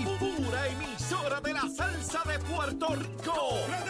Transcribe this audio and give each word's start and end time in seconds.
y 0.00 0.04
pura 0.18 0.66
emisora 0.68 1.40
de 1.40 1.52
la 1.52 1.68
salsa 1.68 2.22
de 2.26 2.38
Puerto 2.38 2.94
Rico. 2.94 3.89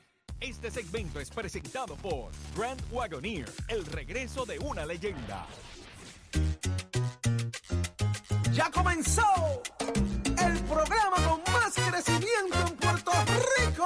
Este 0.41 0.71
segmento 0.71 1.19
es 1.19 1.29
presentado 1.29 1.95
por 1.97 2.31
Grand 2.57 2.81
Wagoneer, 2.91 3.47
el 3.67 3.85
regreso 3.85 4.43
de 4.43 4.57
una 4.57 4.87
leyenda. 4.87 5.45
Ya 8.51 8.71
comenzó 8.71 9.21
el 9.79 10.59
programa 10.63 11.17
con 11.29 11.53
más 11.53 11.75
crecimiento 11.75 12.57
en 12.67 12.75
Puerto 12.75 13.11
Rico. 13.59 13.85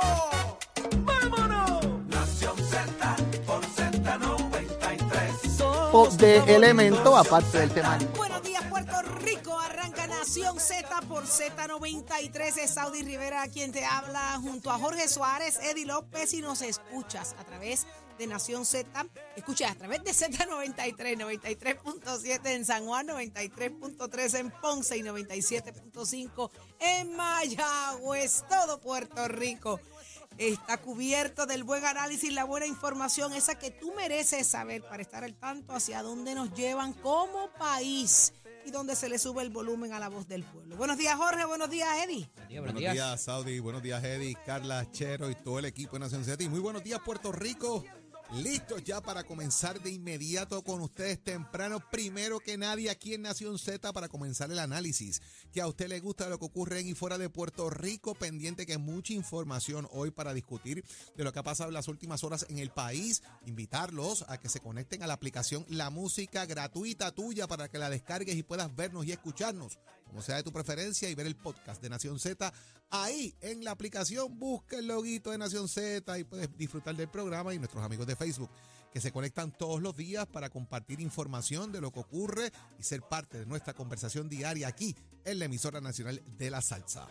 ¡Vámonos! 1.00 1.86
Nación 2.08 2.58
Z 2.58 3.16
por 3.45 3.62
Z93. 3.66 5.42
tipo 5.42 6.08
de 6.17 6.38
elemento 6.56 7.17
aparte 7.17 7.59
del 7.59 7.72
tema. 7.72 7.98
Nación 10.35 10.59
Z 10.59 11.02
por 11.07 11.23
Z93. 11.23 12.57
Es 12.57 12.73
Saudi 12.73 13.03
Rivera 13.03 13.48
quien 13.48 13.72
te 13.72 13.86
habla 13.86 14.38
junto 14.42 14.69
a 14.69 14.77
Jorge 14.77 15.08
Suárez, 15.08 15.58
Eddie 15.64 15.86
López 15.86 16.33
y 16.33 16.42
nos 16.42 16.61
escuchas 16.61 17.33
a 17.39 17.45
través 17.45 17.88
de 18.17 18.27
Nación 18.27 18.66
Z. 18.66 19.08
Escucha 19.38 19.72
a 19.72 19.75
través 19.75 20.03
de 20.03 20.11
Z93, 20.11 21.16
93.7 21.17 22.47
en 22.47 22.66
San 22.66 22.86
Juan, 22.86 23.08
93.3 23.08 24.39
en 24.39 24.52
Ponce 24.52 24.97
y 24.97 25.03
97.5 25.03 26.52
en 26.81 27.16
Mayagüez. 27.16 28.44
Todo 28.49 28.81
Puerto 28.81 29.30
Rico 29.30 29.80
está 30.38 30.75
cubierto 30.80 31.45
del 31.45 31.64
buen 31.64 31.86
análisis, 31.86 32.33
la 32.33 32.44
buena 32.44 32.66
información, 32.66 33.31
esa 33.31 33.55
que 33.55 33.72
tú 33.72 33.94
mereces 33.94 34.45
saber 34.47 34.83
para 34.83 35.02
estar 35.02 35.23
al 35.23 35.36
tanto 35.36 35.72
hacia 35.72 36.03
dónde 36.03 36.36
nos 36.36 36.53
llevan 36.53 36.92
como 36.92 37.49
país 37.53 38.33
y 38.66 38.71
dónde 38.71 38.95
se 38.95 39.09
le 39.09 39.19
sube 39.19 39.41
el 39.44 39.49
volumen 39.49 39.94
a 39.94 39.99
la 39.99 40.09
voz 40.09 40.27
del 40.27 40.44
pueblo. 40.44 40.75
Buenos 40.75 40.97
días, 40.97 41.16
Jorge. 41.16 41.45
Buenos 41.45 41.69
días, 41.69 41.88
Eddie. 42.03 42.27
Buenos 42.59 42.75
días, 42.75 43.21
Saudi. 43.21 43.59
Buenos 43.59 43.83
días, 43.83 44.03
Eddie, 44.03 44.35
Carla, 44.45 44.89
Chero 44.91 45.30
y 45.30 45.35
todo 45.35 45.59
el 45.59 45.66
equipo 45.66 45.94
de 45.94 45.99
Nación 45.99 46.25
Z. 46.25 46.44
Y 46.44 46.49
muy 46.49 46.59
buenos 46.59 46.83
días, 46.83 46.99
Puerto 47.03 47.31
Rico. 47.31 47.83
Listos 48.44 48.83
ya 48.83 49.00
para 49.00 49.23
comenzar 49.23 49.81
de 49.81 49.91
inmediato 49.91 50.61
con 50.61 50.81
ustedes 50.81 51.23
temprano, 51.23 51.80
primero 51.89 52.42
que 52.42 52.58
nadie 52.58 52.89
aquí 52.89 53.14
en 53.14 53.22
Nación 53.22 53.58
Z 53.58 53.94
para 53.94 54.09
comenzar 54.09 54.52
el 54.52 54.59
análisis. 54.59 55.22
Que 55.53 55.61
a 55.61 55.67
usted 55.67 55.88
le 55.88 56.02
gusta 56.02 56.27
lo 56.27 56.38
que 56.38 56.45
ocurre 56.45 56.81
en 56.81 56.89
y 56.89 56.95
fuera 56.95 57.17
de 57.17 57.30
Puerto 57.30 57.69
Rico, 57.69 58.14
pendiente 58.14 58.66
que 58.66 58.77
mucha 58.77 59.14
información 59.14 59.88
hoy 59.94 60.11
para 60.11 60.33
discutir 60.33 60.83
de 61.16 61.23
lo 61.23 61.31
que 61.31 61.39
ha 61.39 61.44
pasado 61.44 61.69
en 61.69 61.75
las 61.75 61.88
últimas 61.88 62.25
horas 62.25 62.45
en 62.50 62.59
el 62.59 62.72
país. 62.72 63.23
Invitarlos 63.45 64.25
a 64.27 64.38
que 64.38 64.49
se 64.49 64.59
conecten 64.59 65.02
a 65.02 65.08
la 65.08 65.14
aplicación 65.14 65.66
La 65.70 65.89
Música 65.89 66.45
gratuita 66.45 67.14
tuya 67.14 67.47
para 67.47 67.70
que 67.70 67.77
la 67.77 67.89
descargues 67.89 68.36
y 68.36 68.44
puedas 68.44 68.75
vernos 68.75 69.05
y 69.05 69.14
escucharnos 69.14 69.80
como 70.06 70.22
sea 70.22 70.38
de 70.38 70.44
tu 70.44 70.52
preferencia, 70.52 71.09
y 71.09 71.16
ver 71.16 71.28
el 71.28 71.36
podcast 71.36 71.81
de 71.81 71.89
Nación 71.89 72.20
Z. 72.20 72.53
Ahí 72.89 73.36
en 73.42 73.64
la 73.64 73.72
aplicación, 73.72 74.39
busca 74.39 74.78
el 74.78 74.88
loguito 74.88 75.31
de 75.31 75.38
Nación 75.38 75.67
Z 75.67 76.17
y 76.17 76.23
puedes 76.23 76.56
disfrutar 76.58 76.95
del 76.95 77.09
programa 77.09 77.53
y 77.53 77.60
nuestros 77.60 77.83
amigos 77.83 78.08
de 78.08 78.16
Facebook 78.16 78.49
que 78.93 79.02
se 79.02 79.11
conectan 79.11 79.52
todos 79.52 79.82
los 79.82 79.95
días 79.98 80.26
para 80.26 80.49
compartir 80.49 81.02
información 81.02 81.73
de 81.73 81.82
lo 81.82 81.92
que 81.92 81.99
ocurre 81.99 82.52
y 82.80 82.83
ser 82.83 83.02
parte 83.02 83.39
de 83.39 83.45
nuestra 83.45 83.73
conversación 83.73 84.30
diaria 84.30 84.70
aquí 84.70 84.95
en 85.26 85.39
la 85.39 85.45
emisora 85.45 85.82
nacional 85.82 86.23
de 86.37 86.49
la 86.49 86.61
salsa. 86.61 87.05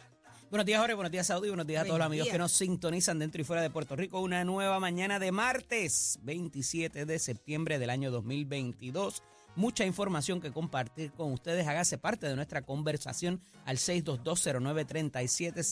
Buenos 0.49 0.66
días, 0.66 0.78
Jorge. 0.81 0.94
Buenos 0.94 1.11
días, 1.11 1.26
Saudi. 1.26 1.49
Buenos 1.49 1.66
días 1.66 1.82
a 1.82 1.84
todos 1.84 1.99
los 1.99 2.06
amigos 2.06 2.28
que 2.28 2.38
nos 2.38 2.53
sintonizan 2.53 3.19
dentro 3.19 3.41
y 3.41 3.44
fuera 3.44 3.61
de 3.61 3.71
Puerto 3.71 3.97
Rico. 3.97 4.21
Una 4.21 4.44
nueva 4.44 4.78
mañana 4.81 5.19
de 5.19 5.32
martes, 5.32 6.19
27 6.22 7.06
de 7.06 7.19
septiembre 7.19 7.78
del 7.78 7.91
año 7.91 8.11
2022. 8.11 9.22
Mucha 9.56 9.84
información 9.87 10.41
que 10.41 10.50
compartir 10.50 11.12
con 11.12 11.32
ustedes. 11.32 11.69
Hágase 11.69 11.97
parte 11.97 12.26
de 12.26 12.34
nuestra 12.34 12.62
conversación 12.62 13.41
al 13.65 13.76
6220937, 13.78 15.62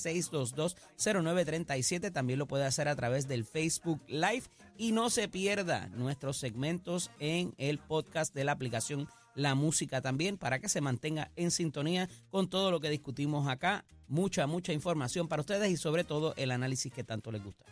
6220937. 0.97 2.13
También 2.13 2.39
lo 2.39 2.47
puede 2.47 2.65
hacer 2.65 2.87
a 2.87 2.95
través 2.95 3.27
del 3.27 3.45
Facebook 3.45 4.01
Live. 4.07 4.45
Y 4.79 4.93
no 4.93 5.11
se 5.11 5.27
pierda 5.29 5.89
nuestros 5.89 6.37
segmentos 6.37 7.11
en 7.19 7.55
el 7.59 7.79
podcast 7.79 8.33
de 8.35 8.45
la 8.45 8.53
aplicación 8.53 9.09
La 9.35 9.57
Música 9.57 10.01
también 10.01 10.39
para 10.39 10.61
que 10.61 10.69
se 10.69 10.81
mantenga 10.81 11.33
en 11.35 11.51
sintonía 11.51 12.09
con 12.31 12.49
todo 12.49 12.71
lo 12.71 12.79
que 12.79 12.89
discutimos 12.89 13.49
acá. 13.49 13.85
Mucha, 14.07 14.47
mucha 14.47 14.73
información 14.73 15.27
para 15.27 15.41
ustedes 15.41 15.71
y 15.71 15.77
sobre 15.77 16.05
todo 16.05 16.35
el 16.37 16.53
análisis 16.53 16.93
que 16.93 17.03
tanto 17.03 17.33
les 17.33 17.43
gusta. 17.43 17.65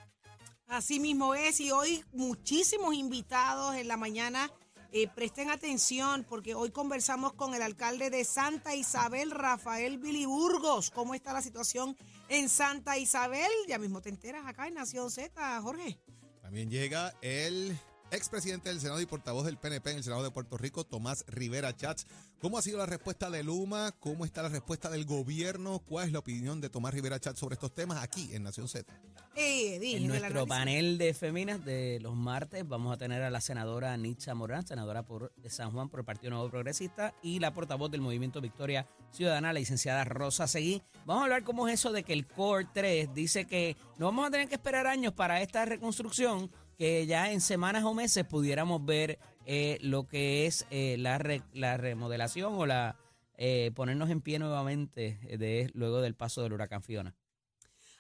Así 0.67 1.01
mismo 1.01 1.35
es, 1.35 1.61
y 1.61 1.73
hoy 1.73 2.05
muchísimos 2.13 2.95
invitados 2.95 3.75
en 3.75 3.89
la 3.89 3.97
mañana. 3.97 4.51
Eh, 4.93 5.07
presten 5.15 5.51
atención 5.51 6.27
porque 6.29 6.55
hoy 6.55 6.71
conversamos 6.71 7.33
con 7.35 7.55
el 7.55 7.63
alcalde 7.63 8.11
de 8.11 8.25
Santa 8.25 8.75
Isabel, 8.75 9.31
Rafael 9.31 9.99
Billy 9.99 10.27
Burgos. 10.27 10.91
¿Cómo 10.91 11.15
está 11.15 11.33
la 11.33 11.43
situación 11.43 11.97
en 12.29 12.49
Santa 12.49 12.99
Isabel? 12.99 13.51
Ya 13.69 13.79
mismo 13.79 14.01
te 14.01 14.09
enteras 14.09 14.45
acá 14.47 14.67
en 14.67 14.75
Nación 14.75 15.11
Z, 15.13 15.61
Jorge. 15.63 15.97
También 16.43 16.71
llega 16.71 17.15
el 17.23 17.79
expresidente 18.11 18.69
del 18.69 18.81
Senado 18.81 19.01
y 19.01 19.07
portavoz 19.07 19.45
del 19.45 19.57
PNP 19.57 19.91
en 19.91 19.97
el 19.99 20.05
Senado 20.05 20.23
de 20.23 20.31
Puerto 20.31 20.57
Rico, 20.57 20.85
Tomás 20.85 21.25
Rivera 21.29 21.77
Chats. 21.77 22.07
¿Cómo 22.41 22.59
ha 22.59 22.63
sido 22.63 22.79
la 22.79 22.87
respuesta 22.87 23.31
de 23.31 23.43
Luma? 23.43 23.93
¿Cómo 24.01 24.25
está 24.25 24.43
la 24.43 24.49
respuesta 24.49 24.89
del 24.89 25.05
gobierno? 25.05 25.81
¿Cuál 25.81 26.07
es 26.07 26.13
la 26.13 26.21
opinión 26.21 26.61
de 26.61 26.71
Tomás 26.71 26.95
Rivera 26.95 27.21
Chats 27.21 27.39
sobre 27.39 27.55
estos 27.55 27.75
temas 27.75 28.03
aquí 28.03 28.31
en 28.35 28.43
Nación 28.43 28.69
Z? 28.69 28.91
Eh, 29.37 29.79
dije, 29.79 29.99
En 29.99 30.09
nuestro 30.09 30.47
panel 30.47 30.99
de 30.99 31.15
féminas 31.15 31.65
de 31.65 31.99
los 32.01 32.17
martes 32.17 32.67
vamos 32.67 32.93
a 32.93 32.99
tener 32.99 33.23
a 33.23 33.31
la 33.31 33.41
senadora 33.41 33.97
Nitza 33.97 34.35
Morán, 34.35 34.67
senadora 34.67 35.05
por, 35.05 35.33
de 35.37 35.51
San 35.51 35.71
Juan 35.71 35.89
por 35.89 36.01
el 36.01 36.07
Partido 36.07 36.31
Nuevo 36.31 36.51
Progresista, 36.51 37.15
y 37.23 37.39
la 37.39 37.55
portavoz 37.55 37.91
del 37.91 38.01
Movimiento 38.01 38.41
Victoria 38.41 38.89
Ciudadana, 39.13 39.53
la 39.53 39.61
licenciada 39.61 40.05
Rosa 40.05 40.49
Seguí. 40.49 40.83
Vamos 41.07 41.23
a 41.23 41.25
hablar 41.25 41.45
cómo 41.45 41.69
es 41.69 41.75
eso 41.75 41.93
de 41.93 42.03
que 42.03 42.13
el 42.13 42.27
Core 42.27 42.69
3 42.73 43.15
dice 43.15 43.47
que 43.47 43.77
no 43.99 44.07
vamos 44.07 44.27
a 44.27 44.31
tener 44.31 44.49
que 44.49 44.57
esperar 44.57 44.87
años 44.87 45.13
para 45.13 45.41
esta 45.41 45.65
reconstrucción, 45.65 46.51
que 46.81 47.05
ya 47.05 47.31
en 47.31 47.43
semanas 47.43 47.85
o 47.85 47.93
meses 47.93 48.25
pudiéramos 48.25 48.83
ver 48.83 49.19
eh, 49.45 49.77
lo 49.83 50.09
que 50.09 50.47
es 50.47 50.65
eh, 50.71 50.97
la, 50.99 51.21
la 51.53 51.77
remodelación 51.77 52.55
o 52.55 52.65
la 52.65 52.97
eh, 53.37 53.71
ponernos 53.75 54.09
en 54.09 54.23
pie 54.23 54.39
nuevamente 54.39 55.19
de, 55.39 55.71
luego 55.75 56.01
del 56.01 56.15
paso 56.15 56.43
del 56.43 56.55
huracán 56.55 56.83
Fiona. 56.83 57.15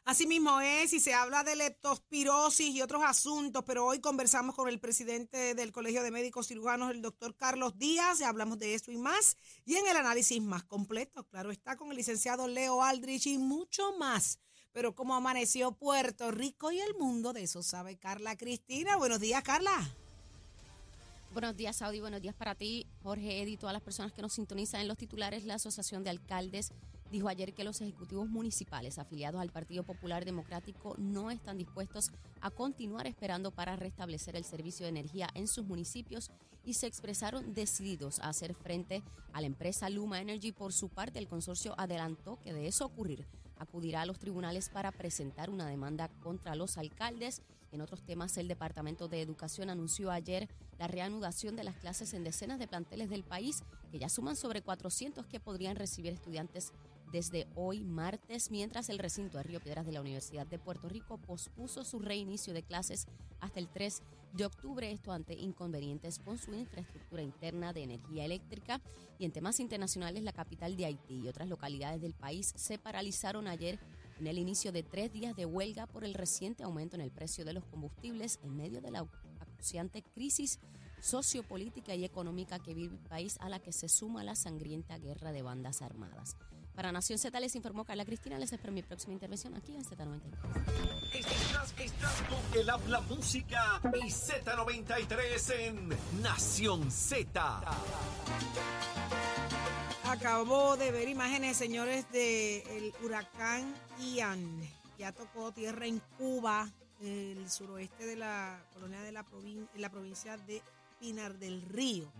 Así 0.06 0.26
mismo 0.26 0.62
es, 0.62 0.94
y 0.94 1.00
se 1.00 1.12
habla 1.12 1.44
de 1.44 1.56
leptospirosis 1.56 2.74
y 2.74 2.80
otros 2.80 3.02
asuntos, 3.04 3.64
pero 3.66 3.84
hoy 3.84 4.00
conversamos 4.00 4.54
con 4.54 4.66
el 4.66 4.80
presidente 4.80 5.54
del 5.54 5.72
Colegio 5.72 6.02
de 6.02 6.10
Médicos 6.10 6.48
Cirujanos, 6.48 6.90
el 6.90 7.02
doctor 7.02 7.36
Carlos 7.36 7.76
Díaz, 7.76 8.22
y 8.22 8.24
hablamos 8.24 8.58
de 8.58 8.72
esto 8.72 8.90
y 8.90 8.96
más, 8.96 9.36
y 9.66 9.74
en 9.74 9.86
el 9.88 9.96
análisis 9.98 10.40
más 10.40 10.64
completo, 10.64 11.24
claro 11.24 11.50
está, 11.50 11.76
con 11.76 11.90
el 11.90 11.98
licenciado 11.98 12.48
Leo 12.48 12.82
Aldrich 12.82 13.26
y 13.26 13.36
mucho 13.36 13.92
más. 13.98 14.38
Pero 14.72 14.94
cómo 14.94 15.14
amaneció 15.16 15.72
Puerto 15.72 16.30
Rico 16.30 16.70
y 16.70 16.80
el 16.80 16.94
mundo, 16.94 17.32
de 17.32 17.42
eso 17.42 17.62
sabe 17.62 17.96
Carla 17.96 18.36
Cristina. 18.36 18.96
Buenos 18.96 19.18
días, 19.18 19.42
Carla. 19.42 19.90
Buenos 21.32 21.56
días, 21.56 21.76
Saudi. 21.76 22.00
Buenos 22.00 22.22
días 22.22 22.34
para 22.34 22.54
ti, 22.54 22.86
Jorge, 23.02 23.42
Eddy, 23.42 23.56
todas 23.56 23.72
las 23.72 23.82
personas 23.82 24.12
que 24.12 24.22
nos 24.22 24.32
sintonizan 24.32 24.80
en 24.80 24.88
los 24.88 24.96
titulares. 24.96 25.44
La 25.44 25.54
Asociación 25.54 26.04
de 26.04 26.10
Alcaldes 26.10 26.72
dijo 27.10 27.28
ayer 27.28 27.52
que 27.52 27.64
los 27.64 27.80
ejecutivos 27.80 28.28
municipales 28.28 28.98
afiliados 28.98 29.40
al 29.40 29.50
Partido 29.50 29.82
Popular 29.82 30.24
Democrático 30.24 30.94
no 30.98 31.32
están 31.32 31.58
dispuestos 31.58 32.12
a 32.40 32.50
continuar 32.50 33.08
esperando 33.08 33.50
para 33.50 33.74
restablecer 33.74 34.36
el 34.36 34.44
servicio 34.44 34.84
de 34.86 34.90
energía 34.90 35.28
en 35.34 35.48
sus 35.48 35.66
municipios 35.66 36.30
y 36.64 36.74
se 36.74 36.86
expresaron 36.86 37.54
decididos 37.54 38.20
a 38.20 38.28
hacer 38.28 38.54
frente 38.54 39.02
a 39.32 39.40
la 39.40 39.46
empresa 39.48 39.88
Luma 39.88 40.20
Energy. 40.20 40.52
Por 40.52 40.72
su 40.72 40.88
parte, 40.88 41.18
el 41.18 41.26
consorcio 41.26 41.74
adelantó 41.76 42.38
que 42.42 42.52
de 42.52 42.68
eso 42.68 42.86
ocurrir 42.86 43.26
acudirá 43.60 44.02
a 44.02 44.06
los 44.06 44.18
tribunales 44.18 44.70
para 44.70 44.90
presentar 44.90 45.50
una 45.50 45.68
demanda 45.68 46.08
contra 46.22 46.56
los 46.56 46.78
alcaldes. 46.78 47.42
En 47.70 47.82
otros 47.82 48.02
temas, 48.02 48.36
el 48.38 48.48
Departamento 48.48 49.06
de 49.06 49.20
Educación 49.20 49.70
anunció 49.70 50.10
ayer 50.10 50.48
la 50.78 50.88
reanudación 50.88 51.54
de 51.54 51.62
las 51.64 51.76
clases 51.76 52.14
en 52.14 52.24
decenas 52.24 52.58
de 52.58 52.66
planteles 52.66 53.10
del 53.10 53.22
país, 53.22 53.62
que 53.92 53.98
ya 53.98 54.08
suman 54.08 54.34
sobre 54.34 54.62
400 54.62 55.26
que 55.26 55.38
podrían 55.38 55.76
recibir 55.76 56.12
estudiantes 56.12 56.72
desde 57.12 57.46
hoy 57.54 57.84
martes, 57.84 58.50
mientras 58.50 58.88
el 58.88 58.98
recinto 58.98 59.36
de 59.36 59.44
Río 59.44 59.60
Piedras 59.60 59.84
de 59.84 59.92
la 59.92 60.00
Universidad 60.00 60.46
de 60.46 60.58
Puerto 60.58 60.88
Rico 60.88 61.18
pospuso 61.18 61.84
su 61.84 61.98
reinicio 61.98 62.54
de 62.54 62.62
clases 62.62 63.06
hasta 63.40 63.60
el 63.60 63.68
3 63.68 64.02
de 64.32 64.44
octubre, 64.44 64.90
esto 64.90 65.12
ante 65.12 65.34
inconvenientes 65.34 66.18
con 66.18 66.38
su 66.38 66.54
infraestructura 66.54 67.22
interna 67.22 67.72
de 67.72 67.82
energía 67.82 68.24
eléctrica. 68.24 68.80
Y 69.18 69.24
en 69.24 69.32
temas 69.32 69.60
internacionales, 69.60 70.22
la 70.22 70.32
capital 70.32 70.76
de 70.76 70.86
Haití 70.86 71.20
y 71.20 71.28
otras 71.28 71.48
localidades 71.48 72.00
del 72.00 72.14
país 72.14 72.52
se 72.56 72.78
paralizaron 72.78 73.48
ayer 73.48 73.78
en 74.18 74.26
el 74.26 74.38
inicio 74.38 74.72
de 74.72 74.82
tres 74.82 75.12
días 75.12 75.34
de 75.34 75.46
huelga 75.46 75.86
por 75.86 76.04
el 76.04 76.14
reciente 76.14 76.62
aumento 76.62 76.96
en 76.96 77.02
el 77.02 77.10
precio 77.10 77.44
de 77.44 77.54
los 77.54 77.64
combustibles 77.64 78.38
en 78.42 78.56
medio 78.56 78.80
de 78.80 78.90
la 78.90 79.06
acuciante 79.40 80.02
crisis 80.02 80.58
sociopolítica 81.00 81.94
y 81.94 82.04
económica 82.04 82.58
que 82.58 82.74
vive 82.74 82.94
el 82.94 83.08
país 83.08 83.38
a 83.40 83.48
la 83.48 83.60
que 83.60 83.72
se 83.72 83.88
suma 83.88 84.22
la 84.22 84.34
sangrienta 84.34 84.98
guerra 84.98 85.32
de 85.32 85.42
bandas 85.42 85.82
armadas. 85.82 86.36
Para 86.74 86.92
Nación 86.92 87.18
Z 87.18 87.38
les 87.40 87.54
informó 87.56 87.84
Carla 87.84 88.04
Cristina. 88.04 88.38
Les 88.38 88.52
espero 88.52 88.72
mi 88.72 88.82
próxima 88.82 89.12
intervención 89.12 89.54
aquí 89.54 89.74
en 89.74 89.84
Z93. 89.84 90.20
Estás, 91.12 91.74
estás 91.78 92.22
con 92.22 92.60
el 92.60 92.70
habla 92.70 93.00
música 93.02 93.80
y 94.02 94.08
Z93 94.10 95.54
en 95.58 95.88
Nación 96.22 96.90
Z. 96.90 97.60
Acabo 100.04 100.76
de 100.76 100.90
ver 100.90 101.08
imágenes, 101.08 101.56
señores, 101.56 102.10
del 102.12 102.94
huracán 103.04 103.74
Ian. 104.00 104.60
Ya 104.98 105.12
tocó 105.12 105.52
tierra 105.52 105.86
en 105.86 106.00
Cuba, 106.18 106.68
el 107.02 107.50
suroeste 107.50 108.06
de 108.06 108.16
la 108.16 108.62
colonia 108.72 109.00
de 109.02 109.12
la, 109.12 109.24
provin- 109.24 109.68
en 109.74 109.80
la 109.82 109.90
provincia 109.90 110.36
de 110.38 110.62
Pinar 110.98 111.38
del 111.38 111.62
Río. 111.62 112.10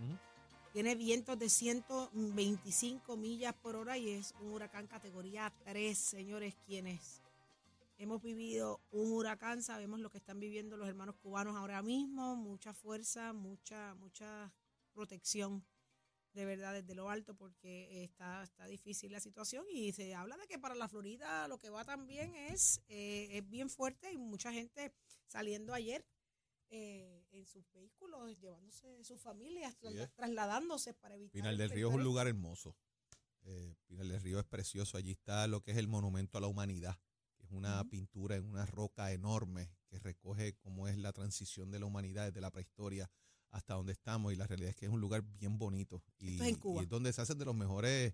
Tiene 0.73 0.95
vientos 0.95 1.37
de 1.37 1.49
125 1.49 3.17
millas 3.17 3.53
por 3.55 3.75
hora 3.75 3.97
y 3.97 4.11
es 4.11 4.33
un 4.39 4.53
huracán 4.53 4.87
categoría 4.87 5.51
3, 5.65 5.97
señores, 5.97 6.55
quienes 6.65 7.21
hemos 7.97 8.21
vivido 8.21 8.79
un 8.91 9.11
huracán, 9.11 9.61
sabemos 9.63 9.99
lo 9.99 10.09
que 10.09 10.19
están 10.19 10.39
viviendo 10.39 10.77
los 10.77 10.87
hermanos 10.87 11.15
cubanos 11.21 11.57
ahora 11.57 11.81
mismo, 11.81 12.37
mucha 12.37 12.73
fuerza, 12.73 13.33
mucha, 13.33 13.95
mucha 13.95 14.49
protección 14.93 15.61
de 16.33 16.45
verdad 16.45 16.73
desde 16.73 16.95
lo 16.95 17.09
alto 17.09 17.33
porque 17.33 18.05
está, 18.05 18.41
está 18.43 18.65
difícil 18.65 19.11
la 19.11 19.19
situación. 19.19 19.65
Y 19.69 19.91
se 19.91 20.15
habla 20.15 20.37
de 20.37 20.47
que 20.47 20.57
para 20.57 20.75
la 20.75 20.87
Florida 20.87 21.49
lo 21.49 21.57
que 21.57 21.69
va 21.69 21.83
también 21.83 22.33
es, 22.33 22.79
eh, 22.87 23.27
es 23.31 23.49
bien 23.49 23.69
fuerte. 23.69 24.13
Y 24.13 24.17
mucha 24.17 24.53
gente 24.53 24.93
saliendo 25.27 25.73
ayer 25.73 26.05
eh, 26.73 27.25
en 27.31 27.45
sus 27.45 27.69
vehículos, 27.73 28.39
llevándose 28.39 29.03
sus 29.03 29.19
familias, 29.19 29.75
Sí, 29.81 29.87
trasladándose 30.15 30.93
para 30.93 31.15
evitar... 31.15 31.33
Pinal 31.33 31.57
del 31.57 31.69
Río 31.69 31.89
es 31.89 31.95
un 31.95 32.03
lugar 32.03 32.27
hermoso. 32.27 32.77
Eh, 33.43 33.75
Pinal 33.87 34.07
del 34.07 34.21
Río 34.21 34.39
es 34.39 34.45
precioso. 34.45 34.97
Allí 34.97 35.11
está 35.11 35.47
lo 35.47 35.61
que 35.61 35.71
es 35.71 35.77
el 35.77 35.89
monumento 35.89 36.37
a 36.37 36.41
la 36.41 36.47
humanidad, 36.47 36.97
que 37.35 37.43
es 37.43 37.51
una 37.51 37.83
pintura 37.89 38.37
en 38.37 38.45
una 38.45 38.65
roca 38.65 39.11
enorme 39.11 39.69
que 39.89 39.99
recoge 39.99 40.55
cómo 40.59 40.87
es 40.87 40.97
la 40.97 41.11
transición 41.11 41.71
de 41.71 41.79
la 41.79 41.87
humanidad 41.87 42.27
desde 42.27 42.39
la 42.39 42.51
prehistoria 42.51 43.11
hasta 43.49 43.73
donde 43.73 43.91
estamos. 43.91 44.31
Y 44.31 44.37
la 44.37 44.47
realidad 44.47 44.69
es 44.69 44.77
que 44.77 44.85
es 44.85 44.91
un 44.91 45.01
lugar 45.01 45.23
bien 45.23 45.57
bonito. 45.57 46.01
Y, 46.19 46.33
Esto 46.33 46.43
es 46.43 46.49
en 46.51 46.55
Cuba. 46.55 46.81
y 46.81 46.83
es 46.83 46.89
donde 46.89 47.11
se 47.11 47.21
hacen 47.21 47.37
de 47.37 47.43
los 47.43 47.55
mejores 47.55 48.13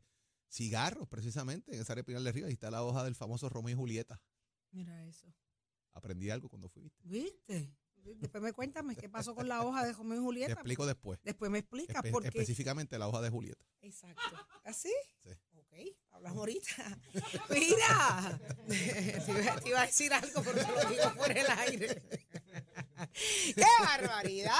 cigarros, 0.50 1.08
precisamente, 1.08 1.76
en 1.76 1.82
esa 1.82 1.94
área 1.94 2.02
de 2.02 2.06
Pinal 2.06 2.24
del 2.24 2.34
Río. 2.34 2.48
Ahí 2.48 2.54
está 2.54 2.72
la 2.72 2.84
hoja 2.84 3.04
del 3.04 3.14
famoso 3.14 3.50
Romeo 3.50 3.74
y 3.74 3.78
Julieta. 3.78 4.20
Mira 4.72 5.06
eso. 5.06 5.32
Aprendí 5.94 6.32
algo 6.32 6.50
cuando 6.50 6.70
fui. 6.70 6.82
¿viste? 6.84 7.04
¿Viste? 7.04 7.78
Después 8.04 8.42
me 8.42 8.54
cuéntame 8.54 8.96
qué 8.96 9.10
pasó 9.10 9.36
con 9.36 9.48
la 9.48 9.64
hoja 9.64 9.86
de 9.86 9.94
Romeo 9.94 10.16
y 10.16 10.20
Te 10.20 10.24
Julieta. 10.26 10.54
explico 10.54 10.86
después. 10.86 11.20
Después 11.24 11.52
me 11.52 11.60
explicas 11.60 12.04
Espe- 12.04 12.12
porque... 12.12 12.30
Específicamente 12.30 12.98
la 12.98 13.08
hoja 13.08 13.22
de 13.22 13.30
Julieta. 13.30 13.64
Exacto. 13.82 14.22
¿Así? 14.64 14.92
Sí. 15.24 15.30
Ok, 15.58 15.74
hablamos 16.12 16.40
ahorita. 16.40 17.00
Mira, 17.50 18.40
te 18.68 19.32
iba, 19.42 19.56
te 19.60 19.70
iba 19.70 19.82
a 19.82 19.86
decir 19.86 20.14
algo, 20.14 20.42
pero 20.42 20.66
te 20.66 20.72
lo 20.72 20.90
digo 20.90 21.14
por 21.16 21.32
el 21.38 21.46
aire. 21.60 22.04
¡Qué 23.56 23.66
barbaridad! 23.80 24.52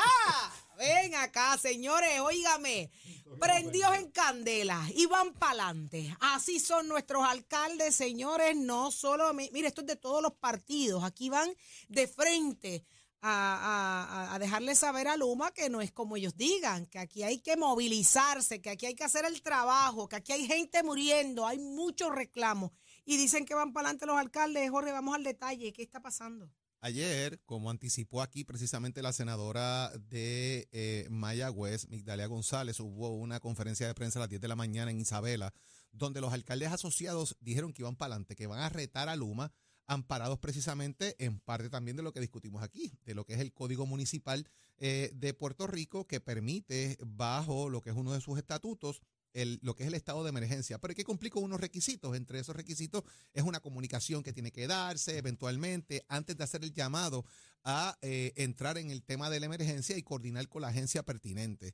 Ven 0.78 1.16
acá, 1.16 1.58
señores, 1.58 2.20
óigame. 2.20 2.92
Prendidos 3.40 3.96
en 3.98 4.12
candela 4.12 4.88
y 4.96 5.06
van 5.08 5.34
pa'lante. 5.34 6.16
Así 6.20 6.60
son 6.60 6.88
nuestros 6.88 7.24
alcaldes, 7.26 7.96
señores. 7.96 8.56
No 8.56 8.92
solo, 8.92 9.34
mi- 9.34 9.50
mire, 9.52 9.68
esto 9.70 9.82
es 9.82 9.88
de 9.88 9.96
todos 9.96 10.22
los 10.22 10.34
partidos. 10.34 11.04
Aquí 11.04 11.30
van 11.30 11.50
de 11.90 12.08
frente 12.08 12.86
a, 13.22 14.34
a- 14.34 14.40
dejarle 14.40 14.76
saber 14.76 15.08
a 15.08 15.18
Luma 15.18 15.52
que 15.52 15.70
no 15.70 15.82
es 15.82 15.92
como 15.92 16.16
ellos 16.18 16.36
digan, 16.36 16.86
que 16.86 17.00
aquí 17.00 17.24
hay 17.24 17.40
que 17.40 17.58
movilizarse, 17.58 18.62
que 18.62 18.70
aquí 18.70 18.86
hay 18.86 18.96
que 18.96 19.04
hacer 19.04 19.26
el 19.26 19.42
trabajo, 19.42 20.08
que 20.08 20.16
aquí 20.18 20.32
hay 20.32 20.46
gente 20.46 20.84
muriendo, 20.84 21.48
hay 21.48 21.60
muchos 21.60 22.14
reclamos. 22.14 22.72
Y 23.06 23.18
dicen 23.18 23.46
que 23.46 23.56
van 23.56 23.74
para 23.74 23.88
adelante 23.90 24.06
los 24.06 24.18
alcaldes. 24.18 24.70
Jorge, 24.70 24.92
vamos 24.92 25.16
al 25.16 25.24
detalle. 25.24 25.72
¿Qué 25.74 25.82
está 25.82 26.02
pasando? 26.02 26.52
Ayer, 26.82 27.42
como 27.46 27.72
anticipó 27.72 28.22
aquí 28.22 28.44
precisamente 28.44 29.02
la 29.02 29.12
senadora 29.12 29.90
de 29.98 30.68
eh, 30.72 31.08
Mayagüez, 31.10 31.88
Migdalia 31.90 32.28
González, 32.28 32.80
hubo 32.80 33.16
una 33.16 33.40
conferencia 33.40 33.88
de 33.88 33.96
prensa 33.96 34.20
a 34.20 34.22
las 34.22 34.30
10 34.30 34.42
de 34.42 34.48
la 34.48 34.56
mañana 34.56 34.92
en 34.92 35.00
Isabela, 35.00 35.54
donde 35.92 36.22
los 36.22 36.34
alcaldes 36.34 36.72
asociados 36.72 37.36
dijeron 37.40 37.74
que 37.74 37.82
iban 37.82 37.96
para 37.96 38.14
adelante, 38.14 38.36
que 38.36 38.46
van 38.46 38.60
a 38.60 38.70
retar 38.70 39.10
a 39.10 39.16
Luma, 39.16 39.52
amparados 39.88 40.38
precisamente 40.40 41.16
en 41.24 41.40
parte 41.40 41.70
también 41.70 41.98
de 41.98 42.04
lo 42.04 42.12
que 42.14 42.20
discutimos 42.20 42.62
aquí, 42.62 42.94
de 43.06 43.16
lo 43.16 43.26
que 43.26 43.34
es 43.34 43.40
el 43.40 43.54
Código 43.54 43.86
Municipal 43.86 44.48
eh, 44.78 45.10
de 45.16 45.34
Puerto 45.34 45.66
Rico, 45.66 46.06
que 46.06 46.20
permite, 46.20 46.98
bajo 47.04 47.70
lo 47.70 47.82
que 47.82 47.90
es 47.90 47.96
uno 47.96 48.14
de 48.14 48.22
sus 48.22 48.38
estatutos, 48.38 49.02
el- 49.34 49.60
lo 49.62 49.76
que 49.76 49.84
es 49.84 49.88
el 49.88 49.94
estado 49.96 50.24
de 50.24 50.30
emergencia, 50.30 50.78
pero 50.80 50.92
hay 50.92 50.96
que 50.96 51.04
cumplir 51.04 51.32
con 51.32 51.44
unos 51.44 51.60
requisitos. 51.62 52.16
Entre 52.16 52.40
esos 52.40 52.56
requisitos 52.56 53.04
es 53.34 53.44
una 53.44 53.60
comunicación 53.60 54.24
que 54.24 54.34
tiene 54.34 54.52
que 54.52 54.68
darse 54.68 55.18
eventualmente 55.18 56.06
antes 56.10 56.38
de 56.38 56.44
hacer 56.44 56.64
el 56.64 56.74
llamado 56.74 57.26
a 57.64 57.98
eh, 58.02 58.34
entrar 58.38 58.78
en 58.78 58.92
el 58.92 59.04
tema 59.04 59.30
de 59.30 59.40
la 59.40 59.48
emergencia 59.48 59.98
y 59.98 60.04
coordinar 60.04 60.48
con 60.48 60.62
la 60.62 60.70
agencia 60.70 61.04
pertinente. 61.04 61.74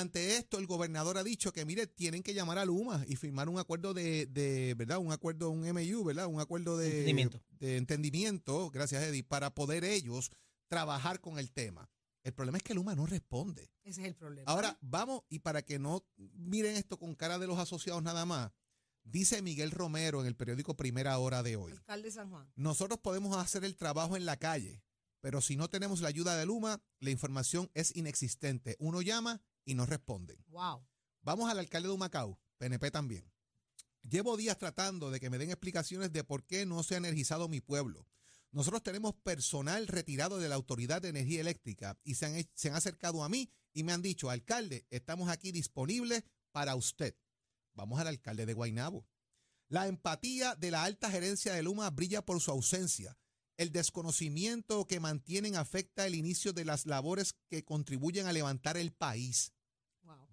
Ante 0.00 0.36
esto, 0.36 0.58
el 0.58 0.66
gobernador 0.66 1.18
ha 1.18 1.24
dicho 1.24 1.52
que, 1.52 1.64
mire, 1.64 1.86
tienen 1.86 2.22
que 2.22 2.34
llamar 2.34 2.58
a 2.58 2.64
Luma 2.64 3.04
y 3.06 3.16
firmar 3.16 3.48
un 3.48 3.58
acuerdo 3.58 3.94
de, 3.94 4.26
de, 4.26 4.74
¿verdad? 4.74 4.98
Un 4.98 5.12
acuerdo, 5.12 5.50
un 5.50 5.60
MU, 5.72 6.04
¿verdad? 6.04 6.26
Un 6.26 6.40
acuerdo 6.40 6.76
de 6.76 6.88
Entendimiento. 6.88 7.40
de 7.50 7.76
entendimiento, 7.76 8.70
gracias 8.70 9.02
Eddie, 9.04 9.22
para 9.22 9.54
poder 9.54 9.84
ellos 9.84 10.30
trabajar 10.68 11.20
con 11.20 11.38
el 11.38 11.52
tema. 11.52 11.88
El 12.24 12.32
problema 12.32 12.58
es 12.58 12.64
que 12.64 12.74
Luma 12.74 12.94
no 12.94 13.06
responde. 13.06 13.70
Ese 13.84 14.00
es 14.00 14.08
el 14.08 14.14
problema. 14.14 14.50
Ahora, 14.50 14.78
vamos, 14.80 15.22
y 15.28 15.40
para 15.40 15.62
que 15.62 15.78
no 15.78 16.04
miren 16.16 16.76
esto 16.76 16.98
con 16.98 17.14
cara 17.14 17.38
de 17.38 17.46
los 17.46 17.58
asociados 17.58 18.02
nada 18.02 18.24
más, 18.24 18.50
dice 19.02 19.42
Miguel 19.42 19.70
Romero 19.70 20.22
en 20.22 20.26
el 20.26 20.34
periódico 20.34 20.74
Primera 20.74 21.18
Hora 21.18 21.42
de 21.42 21.56
hoy. 21.56 21.72
alcalde 21.72 22.08
de 22.08 22.12
San 22.14 22.30
Juan. 22.30 22.50
Nosotros 22.56 22.98
podemos 23.00 23.36
hacer 23.36 23.64
el 23.64 23.76
trabajo 23.76 24.16
en 24.16 24.24
la 24.24 24.38
calle, 24.38 24.82
pero 25.20 25.40
si 25.42 25.56
no 25.56 25.68
tenemos 25.68 26.00
la 26.00 26.08
ayuda 26.08 26.36
de 26.36 26.46
Luma, 26.46 26.82
la 26.98 27.10
información 27.10 27.70
es 27.74 27.94
inexistente. 27.94 28.76
Uno 28.78 29.02
llama 29.02 29.42
y 29.64 29.74
no 29.74 29.86
responden. 29.86 30.44
Wow. 30.48 30.86
Vamos 31.22 31.50
al 31.50 31.58
alcalde 31.58 31.88
de 31.88 31.94
Humacao, 31.94 32.38
PNP 32.58 32.90
también. 32.90 33.30
Llevo 34.08 34.36
días 34.36 34.58
tratando 34.58 35.10
de 35.10 35.18
que 35.20 35.30
me 35.30 35.38
den 35.38 35.50
explicaciones 35.50 36.12
de 36.12 36.24
por 36.24 36.44
qué 36.44 36.66
no 36.66 36.82
se 36.82 36.94
ha 36.94 36.98
energizado 36.98 37.48
mi 37.48 37.60
pueblo. 37.60 38.06
Nosotros 38.52 38.82
tenemos 38.82 39.14
personal 39.14 39.88
retirado 39.88 40.38
de 40.38 40.48
la 40.48 40.54
Autoridad 40.54 41.00
de 41.02 41.08
Energía 41.08 41.40
Eléctrica 41.40 41.98
y 42.04 42.14
se 42.14 42.26
han, 42.26 42.36
he- 42.36 42.50
se 42.54 42.68
han 42.68 42.76
acercado 42.76 43.24
a 43.24 43.28
mí 43.28 43.50
y 43.72 43.82
me 43.82 43.92
han 43.92 44.02
dicho, 44.02 44.30
alcalde, 44.30 44.86
estamos 44.90 45.28
aquí 45.28 45.50
disponibles 45.50 46.22
para 46.52 46.76
usted. 46.76 47.16
Vamos 47.72 47.98
al 47.98 48.06
alcalde 48.06 48.46
de 48.46 48.52
Guaynabo. 48.54 49.08
La 49.68 49.88
empatía 49.88 50.54
de 50.54 50.70
la 50.70 50.84
alta 50.84 51.10
gerencia 51.10 51.54
de 51.54 51.62
Luma 51.62 51.88
brilla 51.90 52.24
por 52.24 52.40
su 52.40 52.50
ausencia. 52.50 53.16
El 53.56 53.72
desconocimiento 53.72 54.86
que 54.86 55.00
mantienen 55.00 55.56
afecta 55.56 56.06
el 56.06 56.14
inicio 56.14 56.52
de 56.52 56.64
las 56.66 56.84
labores 56.86 57.34
que 57.48 57.64
contribuyen 57.64 58.26
a 58.26 58.32
levantar 58.32 58.76
el 58.76 58.92
país. 58.92 59.53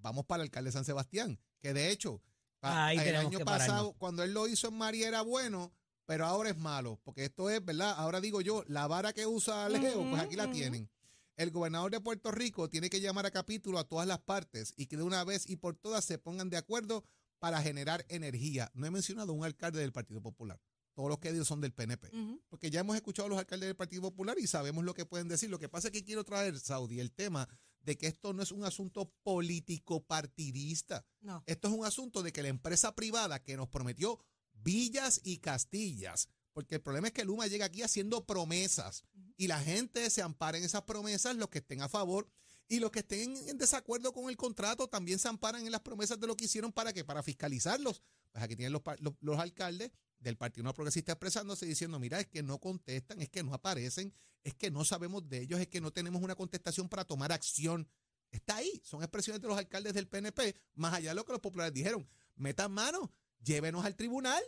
Vamos 0.02 0.26
para 0.26 0.44
el 0.44 0.48
alcalde 0.48 0.70
de 0.70 0.74
San 0.74 0.86
Sebastián, 0.86 1.40
que 1.60 1.74
de 1.74 1.92
hecho, 1.92 2.22
Ahí 2.62 2.98
el 3.00 3.16
año 3.16 3.40
pasado, 3.40 3.68
pararnos. 3.68 3.96
cuando 3.98 4.24
él 4.24 4.34
lo 4.34 4.48
hizo 4.48 4.68
en 4.68 4.76
María 4.78 5.08
era 5.08 5.22
bueno, 5.22 5.74
pero 6.06 6.26
ahora 6.26 6.50
es 6.50 6.58
malo, 6.58 7.00
porque 7.04 7.26
esto 7.26 7.50
es, 7.50 7.64
¿verdad? 7.64 7.94
Ahora 7.98 8.22
digo 8.22 8.42
yo, 8.42 8.64
la 8.68 8.86
vara 8.88 9.14
que 9.14 9.26
usa 9.26 9.68
Leo, 9.70 10.08
pues 10.10 10.22
aquí 10.22 10.36
la 10.36 10.52
tienen. 10.52 10.90
El 11.38 11.50
gobernador 11.50 11.90
de 11.90 12.02
Puerto 12.02 12.30
Rico 12.32 12.70
tiene 12.70 12.90
que 12.90 13.02
llamar 13.02 13.26
a 13.26 13.32
capítulo 13.32 13.80
a 13.80 13.84
todas 13.86 14.06
las 14.08 14.20
partes 14.20 14.74
y 14.78 14.86
que 14.86 14.98
de 14.98 15.04
una 15.04 15.24
vez 15.24 15.50
y 15.50 15.56
por 15.56 15.76
todas 15.76 16.06
se 16.06 16.20
pongan 16.20 16.50
de 16.50 16.58
acuerdo 16.58 17.04
para 17.40 17.62
generar 17.64 18.06
energía. 18.10 18.70
No 18.76 18.86
he 18.86 18.92
mencionado 18.92 19.34
un 19.34 19.44
alcalde 19.44 19.80
del 19.80 19.92
Partido 19.92 20.22
Popular. 20.22 20.60
Todos 20.94 21.10
los 21.10 21.18
que 21.20 21.30
he 21.30 21.32
dicho 21.32 21.46
son 21.46 21.62
del 21.62 21.72
PNP 21.72 22.12
porque 22.50 22.70
ya 22.70 22.82
hemos 22.82 22.96
escuchado 22.98 23.28
a 23.28 23.30
los 23.30 23.40
alcaldes 23.40 23.68
del 23.68 23.78
Partido 23.78 24.02
Popular 24.04 24.38
y 24.38 24.46
sabemos 24.46 24.84
lo 24.84 24.94
que 24.94 25.06
pueden 25.06 25.30
decir. 25.30 25.50
Lo 25.50 25.58
que 25.58 25.70
pasa 25.70 25.88
es 25.88 25.94
que 25.94 26.04
quiero 26.04 26.24
traer, 26.26 26.60
Saudi, 26.60 27.00
el 27.00 27.12
tema 27.12 27.48
de 27.84 27.98
que 27.98 28.08
esto 28.08 28.34
no 28.34 28.44
es 28.44 28.52
un 28.52 28.64
asunto 28.64 29.12
político 29.24 30.04
partidista. 30.04 31.06
No. 31.22 31.44
Esto 31.46 31.68
es 31.68 31.74
un 31.74 31.86
asunto 31.86 32.22
de 32.24 32.32
que 32.32 32.42
la 32.44 32.50
empresa 32.50 32.96
privada 32.96 33.42
que 33.44 33.58
nos 33.58 33.70
prometió 33.70 34.20
villas 34.54 35.20
y 35.24 35.38
castillas, 35.38 36.30
porque 36.54 36.76
el 36.76 36.82
problema 36.82 37.08
es 37.08 37.14
que 37.14 37.26
Luma 37.26 37.48
llega 37.48 37.66
aquí 37.66 37.82
haciendo 37.82 38.26
promesas 38.26 39.04
y 39.38 39.48
la 39.48 39.60
gente 39.60 40.10
se 40.10 40.22
ampara 40.22 40.58
en 40.58 40.64
esas 40.64 40.84
promesas, 40.84 41.36
los 41.36 41.50
que 41.50 41.60
estén 41.60 41.82
a 41.82 41.90
favor 41.90 42.28
y 42.68 42.80
los 42.80 42.92
que 42.92 43.00
estén 43.00 43.36
en 43.48 43.58
desacuerdo 43.58 44.14
con 44.14 44.30
el 44.30 44.38
contrato 44.38 44.88
también 44.88 45.18
se 45.20 45.28
amparan 45.28 45.66
en 45.66 45.72
las 45.72 45.82
promesas 45.82 46.20
de 46.20 46.28
lo 46.28 46.36
que 46.38 46.46
hicieron 46.46 46.72
para 46.72 46.94
que 46.94 47.04
para 47.04 47.24
fiscalizarlos. 47.24 48.02
Pues 48.32 48.44
aquí 48.44 48.56
tienen 48.56 48.74
los, 48.74 48.82
los- 49.00 49.16
los 49.20 49.40
alcaldes 49.40 49.92
del 50.22 50.38
Partido 50.38 50.64
No 50.64 50.74
Progresista 50.74 51.12
expresándose 51.12 51.66
diciendo, 51.66 52.00
mira, 52.00 52.20
es 52.20 52.28
que 52.28 52.44
no 52.44 52.60
contestan, 52.60 53.20
es 53.22 53.30
que 53.30 53.44
no 53.44 53.54
aparecen, 53.54 54.14
es 54.44 54.54
que 54.56 54.72
no 54.72 54.86
sabemos 54.86 55.28
de 55.28 55.42
ellos, 55.42 55.60
es 55.60 55.68
que 55.68 55.82
no 55.82 55.92
tenemos 55.92 56.22
una 56.22 56.36
contestación 56.36 56.88
para 56.88 57.06
tomar 57.06 57.32
acción. 57.32 57.90
Está 58.32 58.58
ahí, 58.58 58.82
son 58.84 59.02
expresiones 59.02 59.42
de 59.42 59.48
los 59.48 59.58
alcaldes 59.58 59.94
del 59.94 60.08
PNP, 60.08 60.56
más 60.76 60.94
allá 60.94 61.10
de 61.10 61.16
lo 61.16 61.26
que 61.26 61.34
los 61.34 61.42
populares 61.42 61.74
dijeron. 61.74 62.08
Metan 62.36 62.72
mano, 62.72 63.12
llévenos 63.44 63.84
al 63.84 63.96
tribunal. 63.96 64.42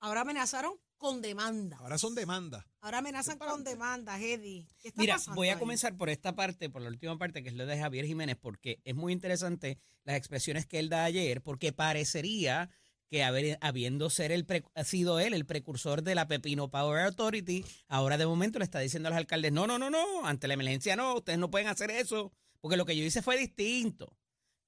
Ahora 0.00 0.22
amenazaron 0.22 0.74
con 0.96 1.20
demanda. 1.20 1.76
Ahora 1.78 1.98
son 1.98 2.14
demandas. 2.14 2.64
Ahora 2.80 2.98
amenazan 2.98 3.38
con 3.38 3.64
demanda, 3.64 4.18
Eddie. 4.18 4.68
¿Qué 4.80 4.88
está 4.88 5.00
Mira, 5.00 5.14
pasando 5.14 5.36
voy 5.36 5.48
a 5.48 5.54
ahí? 5.54 5.58
comenzar 5.58 5.96
por 5.96 6.08
esta 6.08 6.34
parte, 6.34 6.70
por 6.70 6.82
la 6.82 6.88
última 6.88 7.18
parte, 7.18 7.42
que 7.42 7.48
es 7.48 7.54
lo 7.54 7.66
de 7.66 7.78
Javier 7.78 8.06
Jiménez, 8.06 8.36
porque 8.40 8.80
es 8.84 8.94
muy 8.94 9.12
interesante 9.12 9.78
las 10.04 10.16
expresiones 10.16 10.66
que 10.66 10.78
él 10.78 10.88
da 10.88 11.04
ayer, 11.04 11.42
porque 11.42 11.72
parecería 11.72 12.70
que 13.10 13.24
habiendo 13.60 14.10
ser 14.10 14.32
el 14.32 14.44
pre- 14.44 14.64
ha 14.74 14.84
sido 14.84 15.18
él 15.20 15.34
el 15.34 15.46
precursor 15.46 16.02
de 16.02 16.14
la 16.14 16.28
Pepino 16.28 16.70
Power 16.70 17.00
Authority, 17.04 17.64
ahora 17.88 18.18
de 18.18 18.26
momento 18.26 18.58
le 18.58 18.64
está 18.64 18.80
diciendo 18.80 19.08
a 19.08 19.10
los 19.10 19.18
alcaldes, 19.18 19.52
no, 19.52 19.66
no, 19.66 19.78
no, 19.78 19.90
no, 19.90 20.26
ante 20.26 20.46
la 20.48 20.54
emergencia 20.54 20.96
no, 20.96 21.14
ustedes 21.16 21.38
no 21.38 21.50
pueden 21.50 21.68
hacer 21.68 21.90
eso, 21.90 22.32
porque 22.60 22.76
lo 22.76 22.84
que 22.84 22.96
yo 22.96 23.04
hice 23.04 23.22
fue 23.22 23.38
distinto. 23.38 24.16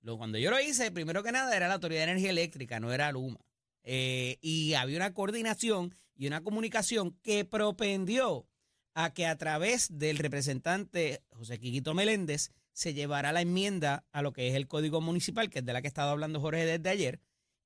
Cuando 0.02 0.38
yo 0.38 0.50
lo 0.50 0.59
hice, 0.59 0.90
primero 0.90 1.23
que 1.23 1.32
nada, 1.32 1.54
era 1.54 1.68
la 1.68 1.75
Autoridad 1.75 2.00
de 2.00 2.12
Energía 2.12 2.30
Eléctrica, 2.30 2.80
no 2.80 2.92
era 2.92 3.12
Luma. 3.12 3.40
Eh, 3.82 4.38
y 4.40 4.73
había 4.73 4.97
una 4.97 5.12
coordinación 5.12 5.94
y 6.16 6.26
una 6.26 6.42
comunicación 6.42 7.18
que 7.23 7.44
propendió 7.44 8.47
a 8.94 9.12
que 9.12 9.26
a 9.26 9.37
través 9.37 9.99
del 9.99 10.18
representante 10.18 11.23
José 11.30 11.59
Quiquito 11.59 11.92
Meléndez 11.92 12.50
se 12.73 12.94
llevara 12.94 13.32
la 13.32 13.42
enmienda 13.42 14.06
a 14.12 14.23
lo 14.23 14.32
que 14.32 14.49
es 14.49 14.54
el 14.54 14.66
Código 14.66 15.02
Municipal, 15.02 15.50
que 15.50 15.59
es 15.59 15.64
de 15.66 15.73
la 15.75 15.82
que 15.82 15.88
estaba 15.88 16.12
hablando 16.12 16.40
Jorge 16.40 16.64
desde 16.64 16.88
ayer, 16.88 17.20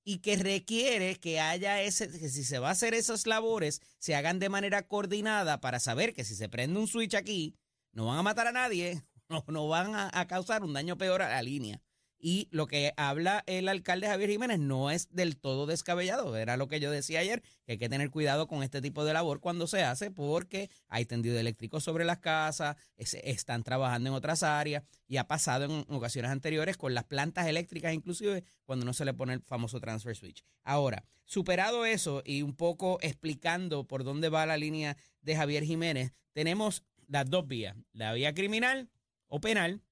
y 0.05 0.19
que 0.19 0.37
requiere 0.37 1.17
que 1.17 1.41
haya 1.41 1.81
ese, 1.81 2.09
que 2.09 2.29
si 2.29 2.45
se 2.45 2.59
va 2.59 2.69
a 2.69 2.73
hacer 2.73 2.95
esas 2.95 3.27
labores, 3.27 3.81
se 3.99 4.15
hagan 4.15 4.39
de 4.39 4.51
manera 4.51 4.87
coordinada 4.87 5.61
para 5.61 5.81
saber 5.81 6.13
que 6.15 6.25
si 6.25 6.35
se 6.35 6.49
prende 6.49 6.79
un 6.79 6.87
switch 6.87 7.15
aquí, 7.15 7.57
no 7.93 8.07
van 8.07 8.19
a 8.19 8.23
matar 8.23 8.47
a 8.47 8.53
nadie, 8.53 9.03
no, 9.29 9.45
no 9.49 9.67
van 9.67 9.95
a, 9.95 10.11
a 10.13 10.27
causar 10.27 10.63
un 10.63 10.75
daño 10.75 10.99
peor 10.99 11.23
a 11.23 11.29
la 11.29 11.43
línea. 11.43 11.81
Y 12.27 12.49
lo 12.53 12.67
que 12.67 12.95
habla 12.97 13.45
el 13.47 13.69
alcalde 13.69 14.07
Javier 14.07 14.31
Jiménez 14.31 14.59
no 14.59 14.91
es 14.91 15.15
del 15.15 15.37
todo 15.37 15.67
descabellado. 15.67 16.39
Era 16.39 16.57
lo 16.57 16.69
que 16.69 16.81
yo 16.81 16.91
decía 16.91 17.21
ayer, 17.21 17.43
que 17.67 17.73
hay 17.73 17.79
que 17.79 17.91
tener 17.91 18.09
cuidado 18.11 18.47
con 18.49 18.63
este 18.63 18.81
tipo 18.81 19.05
de 19.05 19.13
labor 19.13 19.41
cuando 19.41 19.67
se 19.67 19.83
hace 19.83 20.11
porque 20.11 20.71
hay 20.89 21.05
tendido 21.05 21.39
eléctrico 21.39 21.81
sobre 21.81 22.07
las 22.07 22.21
casas, 22.21 22.77
es- 22.97 23.13
están 23.13 23.63
trabajando 23.63 24.09
en 24.09 24.15
otras 24.15 24.43
áreas 24.43 24.85
y 25.07 25.19
ha 25.19 25.29
pasado 25.29 25.67
en 25.67 25.85
ocasiones 25.95 26.31
anteriores 26.31 26.79
con 26.79 26.95
las 26.95 27.05
plantas 27.05 27.47
eléctricas 27.47 27.93
inclusive 27.93 28.43
cuando 28.65 28.87
no 28.87 28.95
se 28.95 29.05
le 29.05 29.13
pone 29.13 29.35
el 29.35 29.43
famoso 29.43 29.79
transfer 29.79 30.17
switch. 30.17 30.47
Ahora, 30.63 31.05
superado 31.27 31.85
eso 31.85 32.23
y 32.25 32.41
un 32.41 32.57
poco 32.57 32.99
explicando 33.03 33.87
por 33.87 34.03
dónde 34.03 34.31
va 34.31 34.47
la 34.47 34.57
línea 34.57 34.97
de 35.21 35.37
Javier 35.37 35.63
Jiménez, 35.65 36.15
tenemos 36.33 36.85
las 37.07 37.29
dos 37.29 37.47
vías, 37.47 37.77
la 37.93 38.15
vía 38.15 38.33
criminal 38.33 38.89
o 39.29 39.43
penal, 39.43 39.83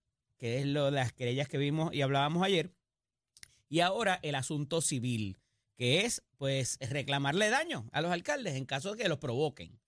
que 0.43 0.59
es 0.59 0.67
lo 0.67 0.87
de 0.87 0.91
las 0.91 1.13
querellas 1.13 1.47
que 1.47 1.57
vimos 1.57 1.95
y 1.95 2.03
hablábamos 2.03 2.43
ayer, 2.43 2.73
y 3.69 3.79
ahora 3.79 4.19
el 4.25 4.35
asunto 4.35 4.81
civil, 4.81 5.39
que 5.77 6.01
es 6.05 6.25
pues 6.37 6.79
reclamarle 6.81 7.49
daño 7.49 7.89
a 7.93 8.01
los 8.03 8.11
alcaldes 8.11 8.57
en 8.57 8.65
caso 8.65 8.91
de 8.91 9.05
que 9.05 9.09
los 9.09 9.19
provoquen. 9.19 9.79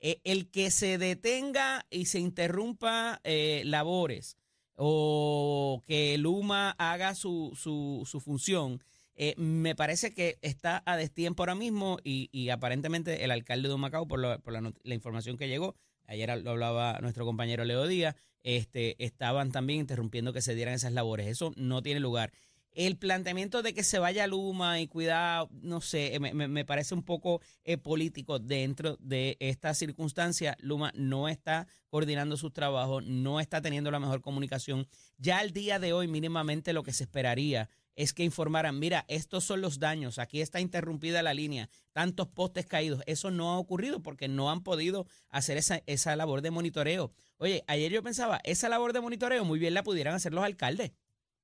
Eh, 0.00 0.20
el 0.24 0.50
que 0.50 0.70
se 0.70 0.98
detenga 0.98 1.86
y 1.88 2.04
se 2.04 2.18
interrumpa 2.18 3.22
eh, 3.24 3.62
labores 3.64 4.36
o 4.76 5.80
que 5.86 6.18
Luma 6.18 6.72
haga 6.76 7.14
su, 7.14 7.56
su, 7.58 8.02
su 8.04 8.20
función, 8.20 8.84
eh, 9.14 9.32
me 9.38 9.74
parece 9.74 10.12
que 10.12 10.38
está 10.42 10.82
a 10.84 10.98
destiempo 10.98 11.42
ahora 11.42 11.54
mismo 11.54 11.96
y, 12.04 12.50
aparentemente 12.50 13.24
el 13.24 13.30
alcalde 13.30 13.68
de 13.68 13.74
Humacao, 13.74 14.06
por, 14.06 14.20
lo- 14.20 14.38
por 14.40 14.52
la, 14.52 14.74
la 14.82 14.94
información 14.94 15.38
que 15.38 15.48
llegó, 15.48 15.74
ayer 16.04 16.28
lo 16.42 16.50
hablaba 16.50 16.98
nuestro 17.00 17.24
compañero 17.24 17.64
Leo 17.64 17.86
Díaz, 17.86 18.14
este, 18.42 19.02
estaban 19.04 19.52
también 19.52 19.80
interrumpiendo 19.80 20.32
que 20.32 20.42
se 20.42 20.54
dieran 20.54 20.74
esas 20.74 20.92
labores. 20.92 21.26
Eso 21.26 21.52
no 21.56 21.82
tiene 21.82 22.00
lugar. 22.00 22.32
El 22.74 22.96
planteamiento 22.96 23.62
de 23.62 23.74
que 23.74 23.84
se 23.84 23.98
vaya 23.98 24.26
Luma 24.26 24.80
y 24.80 24.88
cuidado, 24.88 25.50
no 25.60 25.82
sé, 25.82 26.18
me, 26.18 26.64
parece 26.64 26.94
un 26.94 27.02
poco 27.02 27.42
eh, 27.64 27.76
político 27.76 28.38
dentro 28.38 28.96
de 28.98 29.36
esta 29.40 29.74
circunstancia. 29.74 30.56
Luma 30.58 30.90
no 30.94 31.28
está 31.28 31.66
coordinando 31.90 32.38
sus 32.38 32.54
trabajos, 32.54 33.04
no 33.04 33.40
está 33.40 33.60
teniendo 33.60 33.90
la 33.90 34.00
mejor 34.00 34.22
comunicación. 34.22 34.88
Ya 35.18 35.38
al 35.38 35.52
día 35.52 35.78
de 35.78 35.92
hoy, 35.92 36.08
mínimamente 36.08 36.72
lo 36.72 36.82
que 36.82 36.94
se 36.94 37.04
esperaría 37.04 37.68
es 37.94 38.12
que 38.12 38.24
informaran, 38.24 38.78
mira, 38.78 39.04
estos 39.08 39.44
son 39.44 39.60
los 39.60 39.78
daños, 39.78 40.18
aquí 40.18 40.40
está 40.40 40.60
interrumpida 40.60 41.22
la 41.22 41.34
línea, 41.34 41.68
tantos 41.92 42.28
postes 42.28 42.66
caídos. 42.66 43.02
Eso 43.06 43.30
no 43.30 43.50
ha 43.52 43.58
ocurrido 43.58 44.02
porque 44.02 44.28
no 44.28 44.50
han 44.50 44.62
podido 44.62 45.06
hacer 45.28 45.56
esa, 45.58 45.82
esa 45.86 46.16
labor 46.16 46.40
de 46.42 46.50
monitoreo. 46.50 47.12
Oye, 47.38 47.64
ayer 47.66 47.92
yo 47.92 48.02
pensaba, 48.02 48.40
esa 48.44 48.68
labor 48.68 48.92
de 48.92 49.00
monitoreo 49.00 49.44
muy 49.44 49.58
bien 49.58 49.74
la 49.74 49.82
pudieran 49.82 50.14
hacer 50.14 50.32
los 50.32 50.44
alcaldes 50.44 50.92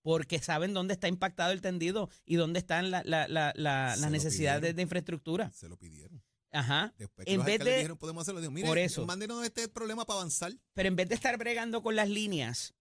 porque 0.00 0.38
saben 0.38 0.73
dónde 0.73 0.95
está 0.95 1.09
impactado 1.09 1.52
el 1.52 1.61
tendido 1.61 2.09
y 2.25 2.37
dónde 2.37 2.61
están 2.61 2.90
la- 2.90 3.02
la- 3.05 3.28
la- 3.28 3.52
la- 3.57 3.95
Se 3.95 4.00
las 4.00 4.11
necesidades 4.11 4.61
de, 4.62 4.69
pidieron. 4.69 4.76
de 4.76 4.83
infraestructura. 4.83 5.50
Se 5.52 5.69
lo 5.69 5.76
pidieron. 5.76 6.23
Ajá. 6.50 6.95
Después 6.97 7.26
que 7.26 7.33
En 7.33 7.38
los 7.38 7.47
vez 7.47 7.59
de- 7.59 7.76
dijeron, 7.76 7.99
podemos 7.99 8.23
hacerlo. 8.23 8.40
Digo, 8.40 8.52
mire, 8.52 8.67
Por 8.69 8.78
eso. 8.78 9.05
mándenos 9.05 9.45
este 9.45 9.69
problema 9.69 10.07
para 10.07 10.21
avanzar. 10.21 10.55
Pero 10.73 10.88
en 10.88 10.97
vez 10.97 11.09
de 11.11 11.14
estar 11.14 11.37
bregando 11.37 11.83
con 11.83 11.95
las 11.95 12.09
líneas, 12.09 12.75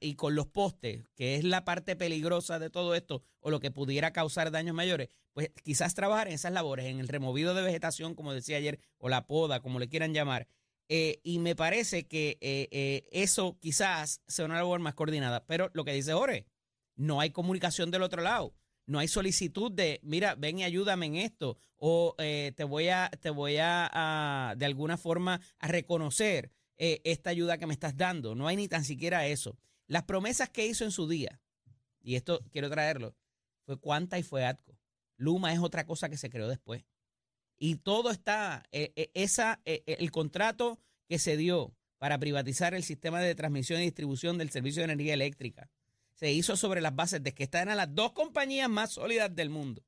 Y 0.00 0.14
con 0.14 0.34
los 0.34 0.46
postes, 0.46 1.08
que 1.14 1.36
es 1.36 1.44
la 1.44 1.64
parte 1.64 1.96
peligrosa 1.96 2.58
de 2.58 2.68
todo 2.68 2.94
esto, 2.94 3.22
o 3.40 3.50
lo 3.50 3.60
que 3.60 3.70
pudiera 3.70 4.12
causar 4.12 4.50
daños 4.50 4.74
mayores, 4.74 5.08
pues 5.32 5.50
quizás 5.62 5.94
trabajar 5.94 6.28
en 6.28 6.34
esas 6.34 6.52
labores, 6.52 6.86
en 6.86 7.00
el 7.00 7.08
removido 7.08 7.54
de 7.54 7.62
vegetación, 7.62 8.14
como 8.14 8.34
decía 8.34 8.58
ayer, 8.58 8.78
o 8.98 9.08
la 9.08 9.26
poda, 9.26 9.60
como 9.60 9.78
le 9.78 9.88
quieran 9.88 10.12
llamar. 10.12 10.48
Eh, 10.88 11.20
y 11.22 11.38
me 11.38 11.56
parece 11.56 12.06
que 12.06 12.36
eh, 12.40 12.68
eh, 12.70 13.08
eso 13.10 13.58
quizás 13.58 14.20
sea 14.26 14.44
una 14.44 14.56
labor 14.56 14.80
más 14.80 14.94
coordinada. 14.94 15.44
Pero 15.46 15.70
lo 15.72 15.84
que 15.84 15.92
dice 15.92 16.12
Jorge, 16.12 16.46
no 16.94 17.20
hay 17.20 17.30
comunicación 17.30 17.90
del 17.90 18.02
otro 18.02 18.22
lado. 18.22 18.54
No 18.86 18.98
hay 18.98 19.08
solicitud 19.08 19.72
de, 19.72 19.98
mira, 20.02 20.34
ven 20.34 20.58
y 20.58 20.64
ayúdame 20.64 21.06
en 21.06 21.16
esto. 21.16 21.56
O 21.76 22.14
te 22.18 22.64
voy 22.64 22.88
a, 22.88 23.10
te 23.20 23.30
voy 23.30 23.56
a, 23.58 24.54
de 24.58 24.66
alguna 24.66 24.98
forma, 24.98 25.40
a 25.58 25.68
reconocer 25.68 26.50
eh, 26.76 27.00
esta 27.04 27.30
ayuda 27.30 27.58
que 27.58 27.66
me 27.66 27.74
estás 27.74 27.96
dando. 27.96 28.34
No 28.34 28.48
hay 28.48 28.56
ni 28.56 28.68
tan 28.68 28.84
siquiera 28.84 29.26
eso. 29.26 29.58
Las 29.86 30.04
promesas 30.04 30.48
que 30.48 30.66
hizo 30.66 30.84
en 30.84 30.90
su 30.90 31.08
día, 31.08 31.40
y 32.02 32.16
esto 32.16 32.44
quiero 32.50 32.70
traerlo, 32.70 33.14
fue 33.64 33.78
Cuanta 33.78 34.18
y 34.18 34.22
fue 34.22 34.44
Atco. 34.44 34.78
Luma 35.16 35.52
es 35.52 35.60
otra 35.60 35.86
cosa 35.86 36.08
que 36.08 36.16
se 36.16 36.30
creó 36.30 36.48
después. 36.48 36.84
Y 37.56 37.76
todo 37.76 38.10
está, 38.10 38.64
eh, 38.72 38.92
eh, 38.96 39.10
esa, 39.14 39.60
el 39.64 40.10
contrato 40.10 40.80
que 41.08 41.18
se 41.18 41.36
dio 41.36 41.74
para 41.98 42.18
privatizar 42.18 42.74
el 42.74 42.82
sistema 42.82 43.20
de 43.20 43.34
transmisión 43.34 43.80
y 43.80 43.84
distribución 43.84 44.36
del 44.36 44.50
servicio 44.50 44.80
de 44.80 44.92
energía 44.92 45.14
eléctrica 45.14 45.70
se 46.14 46.32
hizo 46.32 46.56
sobre 46.56 46.80
las 46.80 46.94
bases 46.94 47.22
de 47.22 47.32
que 47.32 47.44
estas 47.44 47.62
eran 47.62 47.76
las 47.76 47.94
dos 47.94 48.12
compañías 48.12 48.68
más 48.68 48.92
sólidas 48.92 49.34
del 49.34 49.50
mundo. 49.50 49.82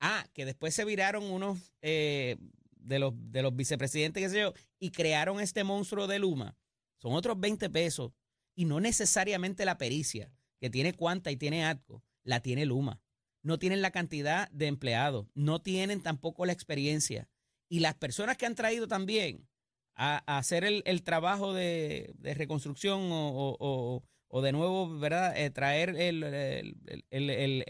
Ah, 0.00 0.26
que 0.32 0.44
después 0.44 0.74
se 0.74 0.84
viraron 0.84 1.24
unos 1.24 1.72
de, 1.80 2.98
los, 2.98 3.12
de 3.16 3.42
los 3.42 3.54
vicepresidentes, 3.54 4.22
qué 4.22 4.28
sé 4.30 4.40
yo, 4.40 4.52
y 4.78 4.90
crearon 4.90 5.40
este 5.40 5.64
monstruo 5.64 6.06
de 6.06 6.18
Luma. 6.18 6.56
Son 6.96 7.12
otros 7.12 7.38
20 7.38 7.70
pesos. 7.70 8.12
Y 8.54 8.64
no 8.64 8.80
necesariamente 8.80 9.64
la 9.64 9.78
pericia, 9.78 10.32
que 10.58 10.68
tiene 10.70 10.92
Cuanta 10.92 11.30
y 11.30 11.36
tiene 11.36 11.64
Atco, 11.64 12.02
la 12.24 12.40
tiene 12.40 12.66
Luma. 12.66 13.00
No 13.42 13.58
tienen 13.58 13.82
la 13.82 13.92
cantidad 13.92 14.50
de 14.50 14.66
empleados, 14.66 15.26
no 15.34 15.60
tienen 15.62 16.02
tampoco 16.02 16.44
la 16.44 16.52
experiencia. 16.52 17.28
Y 17.68 17.80
las 17.80 17.94
personas 17.94 18.36
que 18.36 18.46
han 18.46 18.56
traído 18.56 18.88
también 18.88 19.48
a, 19.94 20.18
hacer 20.38 20.64
el, 20.64 21.02
trabajo 21.02 21.54
de, 21.54 22.14
reconstrucción 22.34 23.08
o, 23.10 24.02
de 24.42 24.52
nuevo, 24.52 24.98
¿verdad? 24.98 25.36
Eh, 25.38 25.50
traer 25.50 25.90
el- 25.90 26.24
el- 26.24 27.64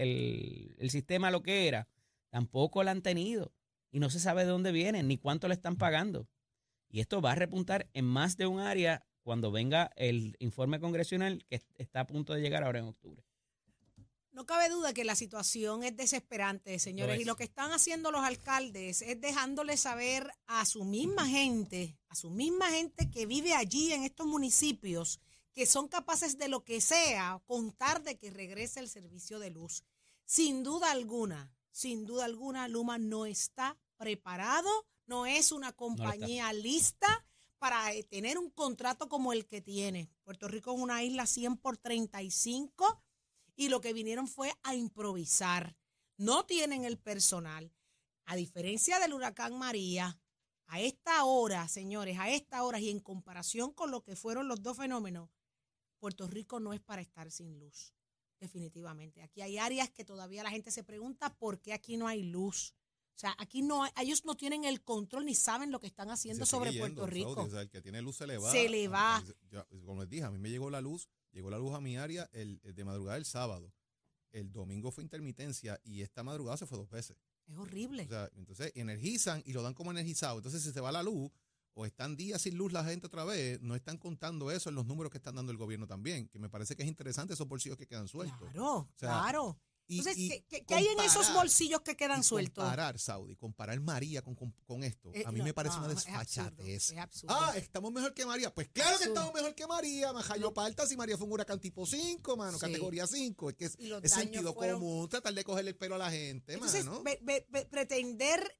el 0.79 0.91
sistema 0.91 1.29
a 1.29 1.31
lo 1.31 1.43
que 1.43 1.69
era, 1.69 1.87
tampoco 2.31 2.83
la 2.83 2.93
han 2.93 3.03
tenido. 3.03 3.53
Y 3.91 4.00
no 4.00 4.11
se 4.11 4.21
sabe 4.21 4.45
de 4.45 4.50
dónde 4.50 4.73
vienen 4.73 5.09
ni 5.09 5.17
cuánto 5.19 5.49
le 5.49 5.55
están 5.55 5.77
pagando. 5.77 6.29
Y 6.90 7.00
esto 7.00 7.21
va 7.21 7.33
a 7.33 7.37
repuntar 7.37 7.88
en 7.92 8.04
más 8.04 8.37
de 8.37 8.47
un 8.47 8.61
área 8.61 9.04
cuando 9.23 9.52
venga 9.52 9.90
el 9.97 10.37
informe 10.38 10.80
congresional 10.80 11.45
que 11.49 11.62
está 11.76 12.00
a 12.00 12.07
punto 12.07 12.33
de 12.33 12.40
llegar 12.40 12.64
ahora 12.64 12.78
en 12.78 12.87
octubre. 12.87 13.23
No 14.38 14.47
cabe 14.47 14.68
duda 14.68 14.95
que 14.95 15.04
la 15.04 15.16
situación 15.16 15.83
es 15.83 15.97
desesperante, 15.97 16.78
señores, 16.78 17.16
es. 17.16 17.23
y 17.23 17.25
lo 17.25 17.37
que 17.37 17.42
están 17.42 17.73
haciendo 17.73 18.12
los 18.12 18.23
alcaldes 18.23 19.02
es 19.02 19.21
dejándole 19.21 19.76
saber 19.76 20.30
a 20.47 20.64
su 20.64 20.85
misma 20.85 21.26
gente, 21.26 21.99
a 22.09 22.14
su 22.14 22.30
misma 22.30 22.71
gente 22.71 23.11
que 23.11 23.26
vive 23.26 23.52
allí 23.54 23.92
en 23.92 24.04
estos 24.04 24.26
municipios, 24.26 25.21
que 25.52 25.66
son 25.66 25.88
capaces 25.88 26.38
de 26.38 26.47
lo 26.47 26.62
que 26.62 26.80
sea, 26.80 27.42
contar 27.47 28.04
de 28.04 28.16
que 28.16 28.30
regrese 28.30 28.78
el 28.78 28.88
servicio 28.88 29.40
de 29.40 29.50
luz. 29.50 29.83
Sin 30.25 30.62
duda 30.62 30.92
alguna, 30.92 31.52
sin 31.73 32.07
duda 32.07 32.25
alguna, 32.25 32.68
Luma 32.68 32.97
no 32.97 33.26
está 33.26 33.76
preparado, 33.97 34.71
no 35.09 35.27
es 35.27 35.53
una 35.53 35.73
compañía 35.73 36.53
lista 36.53 37.27
para 37.59 37.93
eh, 37.93 38.05
tener 38.05 38.38
un 38.38 38.50
contrato 38.50 39.09
como 39.09 39.33
el 39.33 39.47
que 39.47 39.61
tiene. 39.61 40.09
Puerto 40.23 40.49
Rico 40.49 40.73
es 40.75 40.81
una 40.81 41.03
isla 41.03 41.27
100 41.27 41.57
por 41.57 41.77
35 41.77 43.03
y 43.57 43.69
lo 43.69 43.81
que 43.81 43.93
vinieron 43.93 44.29
fue 44.29 44.53
a 44.62 44.75
improvisar. 44.75 45.77
No 46.17 46.45
tienen 46.47 46.85
el 46.85 46.99
personal. 46.99 47.73
A 48.27 48.37
diferencia 48.37 49.00
del 49.00 49.15
huracán 49.15 49.59
María, 49.59 50.21
a 50.67 50.81
esta 50.81 51.25
hora, 51.25 51.67
señores, 51.67 52.19
a 52.19 52.31
esta 52.31 52.62
hora 52.62 52.79
y 52.79 52.91
en 52.91 53.00
comparación 53.00 53.73
con 53.73 53.91
lo 53.91 54.03
que 54.03 54.17
fueron 54.17 54.49
los 54.49 54.62
dos 54.62 54.77
fenómenos, 54.77 55.31
Puerto 55.99 56.27
Rico 56.27 56.61
no 56.61 56.75
es 56.75 56.81
para 56.81 57.00
estar 57.00 57.31
sin 57.31 57.59
luz, 57.59 57.95
definitivamente. 58.38 59.23
Aquí 59.23 59.41
hay 59.41 59.57
áreas 59.57 59.91
que 59.91 60.05
todavía 60.05 60.43
la 60.43 60.50
gente 60.50 60.71
se 60.71 60.85
pregunta 60.85 61.35
por 61.35 61.61
qué 61.61 61.73
aquí 61.73 61.97
no 61.97 62.07
hay 62.07 62.23
luz. 62.23 62.75
O 63.19 63.21
sea, 63.21 63.35
aquí 63.39 63.63
no 63.63 63.83
hay- 63.83 63.91
ellos 64.01 64.25
no 64.25 64.37
tienen 64.37 64.63
el 64.65 64.81
control 64.85 65.25
ni 65.27 65.35
saben 65.35 65.73
lo 65.73 65.81
que 65.81 65.89
están 65.89 66.09
haciendo 66.09 66.47
sobre 66.47 66.71
Puerto 66.79 67.05
Rico. 67.05 67.35
Saudi, 67.35 67.49
o 67.49 67.51
sea, 67.51 67.63
el 67.63 67.69
que 67.69 67.83
tiene 67.83 68.01
luz 68.01 68.17
se 68.17 68.29
le 68.29 68.39
va. 68.39 68.53
Se 68.53 68.69
le 68.69 68.87
va. 68.87 69.21
yo- 69.51 69.67
como 69.85 70.03
les 70.03 70.09
dije, 70.09 70.23
a 70.23 70.31
mí 70.31 70.39
me 70.39 70.49
llegó 70.51 70.71
la 70.71 70.81
luz, 70.81 71.09
llegó 71.33 71.51
la 71.51 71.59
luz 71.59 71.75
a 71.75 71.81
mi 71.81 71.97
área 71.97 72.31
el, 72.33 72.61
el 72.63 72.77
de 72.77 72.85
madrugada 72.85 73.19
el 73.19 73.25
sábado. 73.25 73.75
El 74.31 74.53
domingo 74.53 74.93
fue 74.93 75.03
intermitencia 75.03 75.81
y 75.83 76.03
esta 76.03 76.23
madrugada 76.23 76.57
se 76.59 76.67
fue 76.67 76.79
dos 76.79 76.89
veces. 76.91 77.17
Es 77.49 77.57
horrible. 77.57 78.05
O 78.05 78.09
sea, 78.09 78.31
entonces 78.37 78.71
energizan 78.77 79.43
y 79.45 79.53
lo 79.53 79.63
dan 79.63 79.75
como 79.75 79.91
energizado. 79.91 80.37
Entonces, 80.37 80.63
si 80.63 80.71
se 80.71 80.81
va 80.81 80.93
la 80.93 81.03
luz 81.03 81.29
o 81.75 81.87
están 81.87 82.15
días 82.15 82.41
sin 82.43 82.57
luz 82.57 82.73
la 82.73 82.85
gente 82.85 83.09
otra 83.09 83.25
vez, 83.25 83.61
no 83.63 83.75
están 83.75 83.99
contando 83.99 84.53
eso 84.53 84.69
en 84.69 84.77
los 84.77 84.87
números 84.87 85.11
que 85.11 85.19
están 85.19 85.35
dando 85.35 85.51
el 85.51 85.59
gobierno 85.59 85.89
también, 85.89 86.29
que 86.29 86.39
me 86.39 86.49
parece 86.51 86.77
que 86.77 86.83
es 86.85 86.89
interesante 86.89 87.35
esos 87.35 87.49
bolsillos 87.49 87.77
que 87.79 87.87
quedan 87.89 88.07
sueltos. 88.07 88.39
claro, 88.53 88.89
sea, 88.95 89.09
claro. 89.09 89.59
Y- 89.90 89.99
Entonces, 90.00 90.18
y 90.18 90.40
¿qué, 90.42 90.75
hay 90.75 90.87
en 90.87 91.00
esos 91.00 91.33
bolsillos 91.33 91.80
que 91.80 91.97
quedan 91.97 92.23
sueltos? 92.23 92.62
Comparar, 92.62 92.99
Saudi, 92.99 93.37
comparar 93.37 93.80
María 93.80 94.21
con, 94.21 94.35
con, 94.35 94.52
con 94.66 94.85
esto, 94.85 95.11
Eh, 95.14 95.23
a 95.26 95.33
mí 95.33 95.38
no, 95.38 95.45
me 95.47 95.54
parece 95.54 95.76
no, 95.78 95.85
una 95.87 95.95
es 95.95 96.07
absurdo, 96.07 96.18
desfachatez. 96.18 96.90
es 96.90 96.99
absurdo. 96.99 97.35
Ah, 97.35 97.54
estamos 97.57 97.90
mejor 97.92 98.12
que 98.12 98.26
María. 98.26 98.52
Pues 98.54 98.68
claro 98.68 98.99
que 98.99 99.04
estamos 99.04 99.33
mejor 99.33 99.54
que 99.54 99.66
María. 99.66 100.12
Majayo 100.12 100.52
Palta, 100.52 100.87
si 100.87 100.95
María 100.97 101.16
fue 101.16 101.26
un 101.26 101.33
huracán 101.33 101.59
tipo 101.59 101.87
5, 101.87 102.37
mano, 102.37 102.59
Sí. 102.59 102.66
categoría 102.66 103.07
5. 103.07 103.49
Es 103.50 103.57
que 103.57 103.64
es, 103.64 103.76
es 103.78 104.12
sentido 104.12 104.52
fueron- 104.52 104.78
común 104.80 105.09
tratar 105.09 105.33
de 105.33 105.42
cogerle 105.42 105.71
el 105.71 105.76
pelo 105.76 105.95
a 105.95 105.99
la 105.99 106.11
gente, 106.11 106.52
Entonces, 106.52 106.85
mano. 106.85 107.02
pretender 107.71 108.59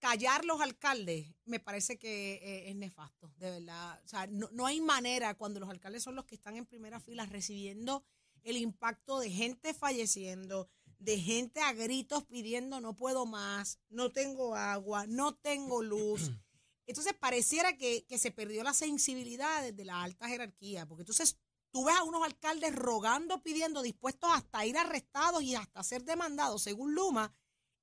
callar 0.00 0.44
los 0.44 0.60
alcaldes 0.60 1.34
me 1.46 1.60
parece 1.60 1.98
que 1.98 2.34
eh, 2.42 2.70
es 2.70 2.76
nefasto, 2.76 3.32
de 3.38 3.50
verdad. 3.50 4.00
O 4.04 4.08
sea, 4.08 4.26
no, 4.26 4.48
no 4.52 4.66
hay 4.66 4.80
manera 4.80 5.34
cuando 5.34 5.60
los 5.60 5.70
alcaldes 5.70 6.02
son 6.02 6.14
los 6.14 6.24
que 6.26 6.34
están 6.34 6.56
en 6.56 6.66
primera 6.66 7.00
fila 7.00 7.24
recibiendo 7.26 8.04
el 8.44 8.56
impacto 8.56 9.18
de 9.18 9.30
gente 9.30 9.74
falleciendo, 9.74 10.68
de 10.98 11.18
gente 11.18 11.60
a 11.60 11.72
gritos 11.72 12.24
pidiendo 12.24 12.80
no 12.80 12.94
puedo 12.94 13.26
más, 13.26 13.80
no 13.88 14.12
tengo 14.12 14.54
agua, 14.54 15.06
no 15.06 15.34
tengo 15.34 15.82
luz. 15.82 16.30
Entonces 16.86 17.14
pareciera 17.14 17.76
que, 17.76 18.06
que 18.06 18.18
se 18.18 18.30
perdió 18.30 18.62
la 18.62 18.74
sensibilidad 18.74 19.62
desde 19.62 19.84
la 19.84 20.02
alta 20.02 20.28
jerarquía, 20.28 20.86
porque 20.86 21.00
entonces 21.02 21.38
tú 21.70 21.84
ves 21.84 21.96
a 21.96 22.04
unos 22.04 22.22
alcaldes 22.22 22.74
rogando, 22.74 23.42
pidiendo, 23.42 23.80
dispuestos 23.80 24.30
hasta 24.32 24.66
ir 24.66 24.76
arrestados 24.76 25.42
y 25.42 25.54
hasta 25.54 25.82
ser 25.82 26.04
demandados, 26.04 26.62
según 26.62 26.94
Luma. 26.94 27.34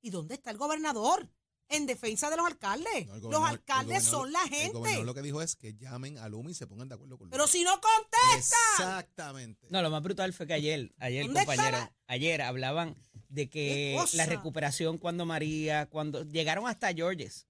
¿Y 0.01 0.11
dónde 0.11 0.35
está 0.35 0.51
el 0.51 0.57
gobernador? 0.57 1.27
En 1.71 1.85
defensa 1.85 2.29
de 2.29 2.37
los 2.37 2.45
alcaldes. 2.45 3.07
No, 3.07 3.15
el 3.15 3.21
los 3.21 3.43
alcaldes 3.43 3.97
el 3.97 4.03
son 4.03 4.31
la 4.31 4.41
El 4.43 4.49
gobernador 4.71 4.87
gente. 4.87 5.03
lo 5.05 5.13
que 5.13 5.21
dijo 5.21 5.41
es 5.41 5.55
que 5.55 5.73
llamen 5.75 6.17
a 6.17 6.29
Luma 6.29 6.51
y 6.51 6.53
se 6.53 6.67
pongan 6.67 6.89
de 6.89 6.95
acuerdo 6.95 7.17
con 7.17 7.27
Luma. 7.27 7.31
Pero 7.31 7.47
si 7.47 7.63
no 7.63 7.71
contesta. 7.79 8.57
Exactamente. 8.77 9.67
No, 9.69 9.81
lo 9.81 9.89
más 9.89 10.03
brutal 10.03 10.33
fue 10.33 10.47
que 10.47 10.53
ayer, 10.53 10.93
ayer, 10.99 11.25
¿Dónde 11.25 11.45
compañero, 11.45 11.89
ayer 12.07 12.41
hablaban 12.41 12.95
de 13.29 13.49
que 13.49 13.97
la 14.13 14.25
recuperación 14.25 14.97
cuando 14.97 15.25
María, 15.25 15.85
cuando 15.87 16.23
llegaron 16.23 16.67
hasta 16.67 16.93
Georges, 16.93 17.47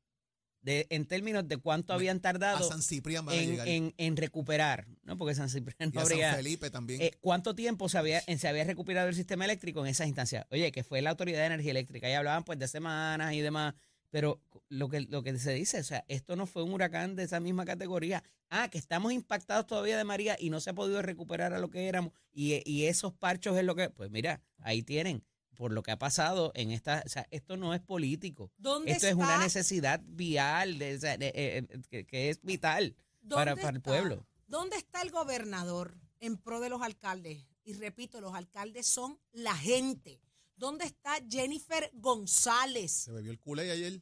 de, 0.61 0.85
en 0.91 1.07
términos 1.07 1.47
de 1.47 1.57
cuánto 1.57 1.91
habían 1.91 2.17
a 2.17 2.21
tardado 2.21 2.67
San 2.69 2.83
Ciprián 2.83 3.27
a 3.27 3.33
en, 3.33 3.59
en, 3.67 3.93
en 3.97 4.15
recuperar, 4.15 4.85
¿no? 5.01 5.17
Porque 5.17 5.33
San 5.33 5.49
Ciprián 5.49 5.89
y 5.89 5.95
no 5.95 6.01
a 6.01 6.03
San 6.03 6.13
habría... 6.13 6.35
Felipe 6.35 6.69
también. 6.69 7.01
eh, 7.01 7.17
¿Cuánto 7.19 7.55
tiempo 7.55 7.89
se 7.89 7.97
había, 7.97 8.21
se 8.21 8.47
había 8.47 8.63
recuperado 8.63 9.09
el 9.09 9.15
sistema 9.15 9.45
eléctrico 9.45 9.79
en 9.81 9.87
esas 9.87 10.05
instancias? 10.05 10.45
Oye, 10.51 10.71
que 10.71 10.83
fue 10.83 11.01
la 11.01 11.09
Autoridad 11.09 11.39
de 11.39 11.45
Energía 11.47 11.71
Eléctrica, 11.71 12.07
y 12.07 12.13
hablaban 12.13 12.43
pues 12.43 12.59
de 12.59 12.67
semanas 12.67 13.33
y 13.33 13.39
demás, 13.41 13.73
pero 14.11 14.39
lo 14.69 14.87
que, 14.89 15.01
lo 15.01 15.23
que 15.23 15.37
se 15.39 15.53
dice, 15.53 15.79
o 15.79 15.83
sea, 15.83 16.05
esto 16.07 16.35
no 16.35 16.45
fue 16.45 16.63
un 16.63 16.73
huracán 16.73 17.15
de 17.15 17.23
esa 17.23 17.39
misma 17.39 17.65
categoría. 17.65 18.23
Ah, 18.49 18.69
que 18.69 18.77
estamos 18.77 19.11
impactados 19.13 19.65
todavía 19.65 19.97
de 19.97 20.03
María 20.03 20.35
y 20.39 20.49
no 20.49 20.59
se 20.59 20.69
ha 20.69 20.73
podido 20.73 21.01
recuperar 21.01 21.53
a 21.53 21.59
lo 21.59 21.69
que 21.69 21.87
éramos, 21.87 22.13
y, 22.33 22.61
y 22.69 22.85
esos 22.85 23.13
parchos 23.13 23.57
es 23.57 23.63
lo 23.63 23.73
que, 23.75 23.89
pues 23.89 24.11
mira, 24.11 24.41
ahí 24.59 24.83
tienen, 24.83 25.23
por 25.55 25.71
lo 25.71 25.81
que 25.83 25.91
ha 25.91 25.97
pasado 25.97 26.51
en 26.55 26.71
esta, 26.71 27.01
o 27.05 27.09
sea, 27.09 27.25
esto 27.31 27.55
no 27.57 27.73
es 27.73 27.79
político. 27.81 28.51
¿Dónde 28.57 28.91
Esto 28.91 29.07
es 29.07 29.13
una 29.15 29.37
necesidad 29.39 30.01
vial, 30.05 30.77
de, 30.77 30.95
o 30.95 30.99
sea, 30.99 31.17
de- 31.17 31.27
eh, 31.27 31.33
eh, 31.69 31.81
que, 31.89 32.05
que 32.05 32.29
es 32.29 32.41
vital 32.41 32.95
para, 33.29 33.51
¿Dónde 33.51 33.61
para 33.63 33.75
el 33.77 33.81
pueblo. 33.81 34.27
¿Dónde 34.47 34.75
está 34.75 35.01
el 35.01 35.11
gobernador 35.11 35.97
en 36.19 36.37
pro 36.37 36.59
de 36.59 36.67
los 36.69 36.81
alcaldes? 36.81 37.45
Y 37.63 37.73
repito, 37.73 38.19
los 38.19 38.33
alcaldes 38.33 38.85
son 38.87 39.17
la 39.31 39.55
gente. 39.55 40.19
¿Dónde 40.57 40.85
está 40.85 41.15
Jennifer 41.29 41.89
González? 41.93 42.91
se 42.91 43.11
bebió 43.11 43.31
el 43.31 43.39
culé 43.39 43.71
ayer. 43.71 44.01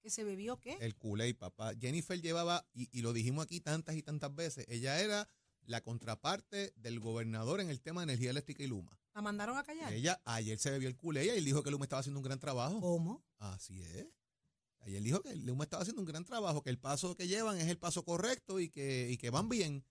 ¿Que 0.00 0.10
se 0.10 0.24
bebió 0.24 0.58
qué? 0.60 0.76
El 0.80 0.94
culé, 0.96 1.34
papá. 1.34 1.72
Jennifer 1.78 2.20
llevaba, 2.20 2.66
y, 2.72 2.88
y 2.96 3.02
lo 3.02 3.12
dijimos 3.12 3.44
aquí 3.44 3.60
tantas 3.60 3.96
y 3.96 4.02
tantas 4.02 4.34
veces, 4.34 4.64
ella 4.68 5.00
era 5.00 5.28
la 5.62 5.82
contraparte 5.82 6.72
del 6.76 6.98
gobernador 7.00 7.60
en 7.60 7.68
el 7.68 7.80
tema 7.80 8.00
de 8.00 8.12
energía 8.12 8.30
eléctrica 8.30 8.62
y 8.62 8.68
Luma. 8.68 8.98
¿La 9.14 9.22
mandaron 9.22 9.58
a 9.58 9.64
callar? 9.64 9.92
Ella 9.92 10.20
ayer 10.24 10.58
se 10.58 10.70
bebió 10.70 10.88
el 10.88 10.96
culé 10.96 11.26
y 11.26 11.28
él 11.30 11.44
dijo 11.44 11.62
que 11.62 11.70
Luma 11.70 11.84
estaba 11.84 12.00
haciendo 12.00 12.20
un 12.20 12.24
gran 12.24 12.38
trabajo. 12.38 12.80
¿Cómo? 12.80 13.24
Así 13.38 13.82
es. 13.82 14.06
Ayer 14.80 15.02
dijo 15.02 15.20
que 15.20 15.34
Luma 15.34 15.64
estaba 15.64 15.82
haciendo 15.82 16.00
un 16.00 16.06
gran 16.06 16.24
trabajo, 16.24 16.62
que 16.62 16.70
el 16.70 16.78
paso 16.78 17.16
que 17.16 17.26
llevan 17.26 17.58
es 17.58 17.66
el 17.68 17.78
paso 17.78 18.04
correcto 18.04 18.60
y 18.60 18.70
que, 18.70 19.10
y 19.10 19.16
que 19.18 19.30
van 19.30 19.48
bien. 19.48 19.84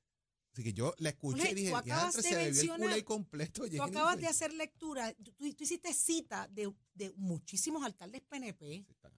Así 0.54 0.64
que 0.64 0.74
yo 0.74 0.96
la 0.98 1.10
escuché 1.10 1.38
Jorge, 1.40 1.52
y 1.52 1.56
dije, 1.56 1.70
tú 1.70 1.76
acabas 1.76 2.14
"Diantre, 2.16 2.22
de 2.24 2.54
se 2.54 2.62
bebió 2.62 2.74
el 2.76 2.82
culé 2.82 3.04
completo. 3.04 3.62
Tú 3.62 3.64
Jennifer". 3.66 3.90
acabas 3.90 4.18
de 4.18 4.28
hacer 4.28 4.54
lectura, 4.54 5.14
tú, 5.14 5.34
tú 5.54 5.64
hiciste 5.64 5.94
cita 5.94 6.48
de, 6.48 6.74
de 6.96 7.14
muchísimos 7.18 7.84
alcaldes 7.84 8.22
PNP. 8.22 8.86
Están 8.90 9.12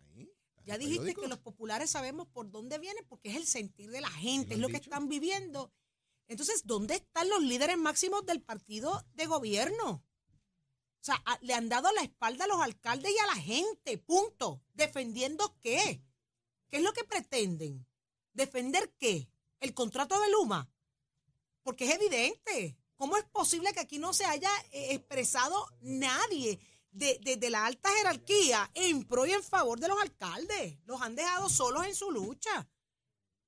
Ya 0.70 0.78
dijiste 0.78 1.16
que 1.16 1.28
los 1.28 1.40
populares 1.40 1.90
sabemos 1.90 2.28
por 2.28 2.50
dónde 2.52 2.78
vienen 2.80 3.06
porque 3.08 3.30
es 3.30 3.36
el 3.36 3.46
sentir 3.48 3.90
de 3.92 4.02
la 4.02 4.10
gente, 4.12 4.54
es 4.54 4.60
lo 4.60 4.68
que 4.68 4.78
están 4.78 5.08
viviendo. 5.10 5.72
Entonces, 6.28 6.62
¿dónde 6.66 6.96
están 6.96 7.28
los 7.30 7.42
líderes 7.42 7.78
máximos 7.78 8.26
del 8.26 8.42
partido 8.42 9.04
de 9.14 9.26
gobierno? 9.26 9.90
O 9.92 11.02
sea, 11.04 11.16
a- 11.26 11.40
le 11.42 11.54
han 11.54 11.70
dado 11.70 11.92
la 11.94 12.02
espalda 12.02 12.46
a 12.46 12.48
los 12.48 12.62
alcaldes 12.62 13.12
y 13.12 13.18
a 13.18 13.28
la 13.28 13.36
gente, 13.42 13.98
punto. 13.98 14.62
¿Defendiendo 14.74 15.58
qué? 15.60 16.04
¿Qué 16.68 16.78
es 16.78 16.84
lo 16.84 16.94
que 16.94 17.04
pretenden? 17.04 17.88
¿Defender 18.34 18.94
qué? 19.00 19.28
¿El 19.60 19.74
contrato 19.74 20.20
de 20.22 20.30
Luma? 20.30 20.70
Porque 21.64 21.86
es 21.86 21.96
evidente. 21.96 22.78
¿Cómo 22.96 23.18
es 23.18 23.24
posible 23.24 23.72
que 23.74 23.80
aquí 23.80 23.98
no 23.98 24.14
se 24.14 24.26
haya 24.26 24.52
eh, 24.72 24.94
expresado 24.94 25.66
nadie 25.82 26.60
de, 26.92 27.50
la 27.50 27.66
alta 27.66 27.90
jerarquía 27.98 28.70
en 28.74 29.04
pro 29.06 29.26
y 29.26 29.32
en 29.32 29.44
favor 29.44 29.80
de 29.80 29.88
los 29.88 30.02
alcaldes? 30.02 30.80
Los 30.86 31.02
han 31.02 31.16
dejado 31.16 31.50
solos 31.50 31.86
en 31.86 31.96
su 31.96 32.12
lucha. 32.12 32.68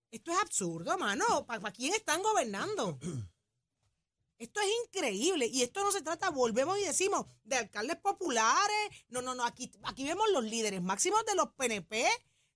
Esto 0.10 0.32
es 0.32 0.38
absurdo, 0.40 0.98
mano. 0.98 1.46
¿Para 1.46 1.72
quién 1.72 1.94
están 1.94 2.22
gobernando? 2.22 3.00
Esto 4.38 4.60
es 4.60 4.68
increíble. 4.88 5.46
Y 5.46 5.62
esto 5.62 5.84
no 5.84 5.92
se 5.92 6.02
trata, 6.02 6.32
volvemos 6.32 6.76
y 6.80 6.84
decimos, 6.84 7.28
de 7.44 7.58
alcaldes 7.58 7.98
populares. 7.98 8.90
No, 9.08 9.22
no, 9.22 9.36
no. 9.36 9.46
Aquí, 9.46 9.72
aquí 9.84 10.04
vemos 10.04 10.26
los 10.32 10.44
líderes 10.44 10.82
máximos 10.82 11.24
de 11.28 11.36
los 11.36 11.50
PNP, 11.54 12.08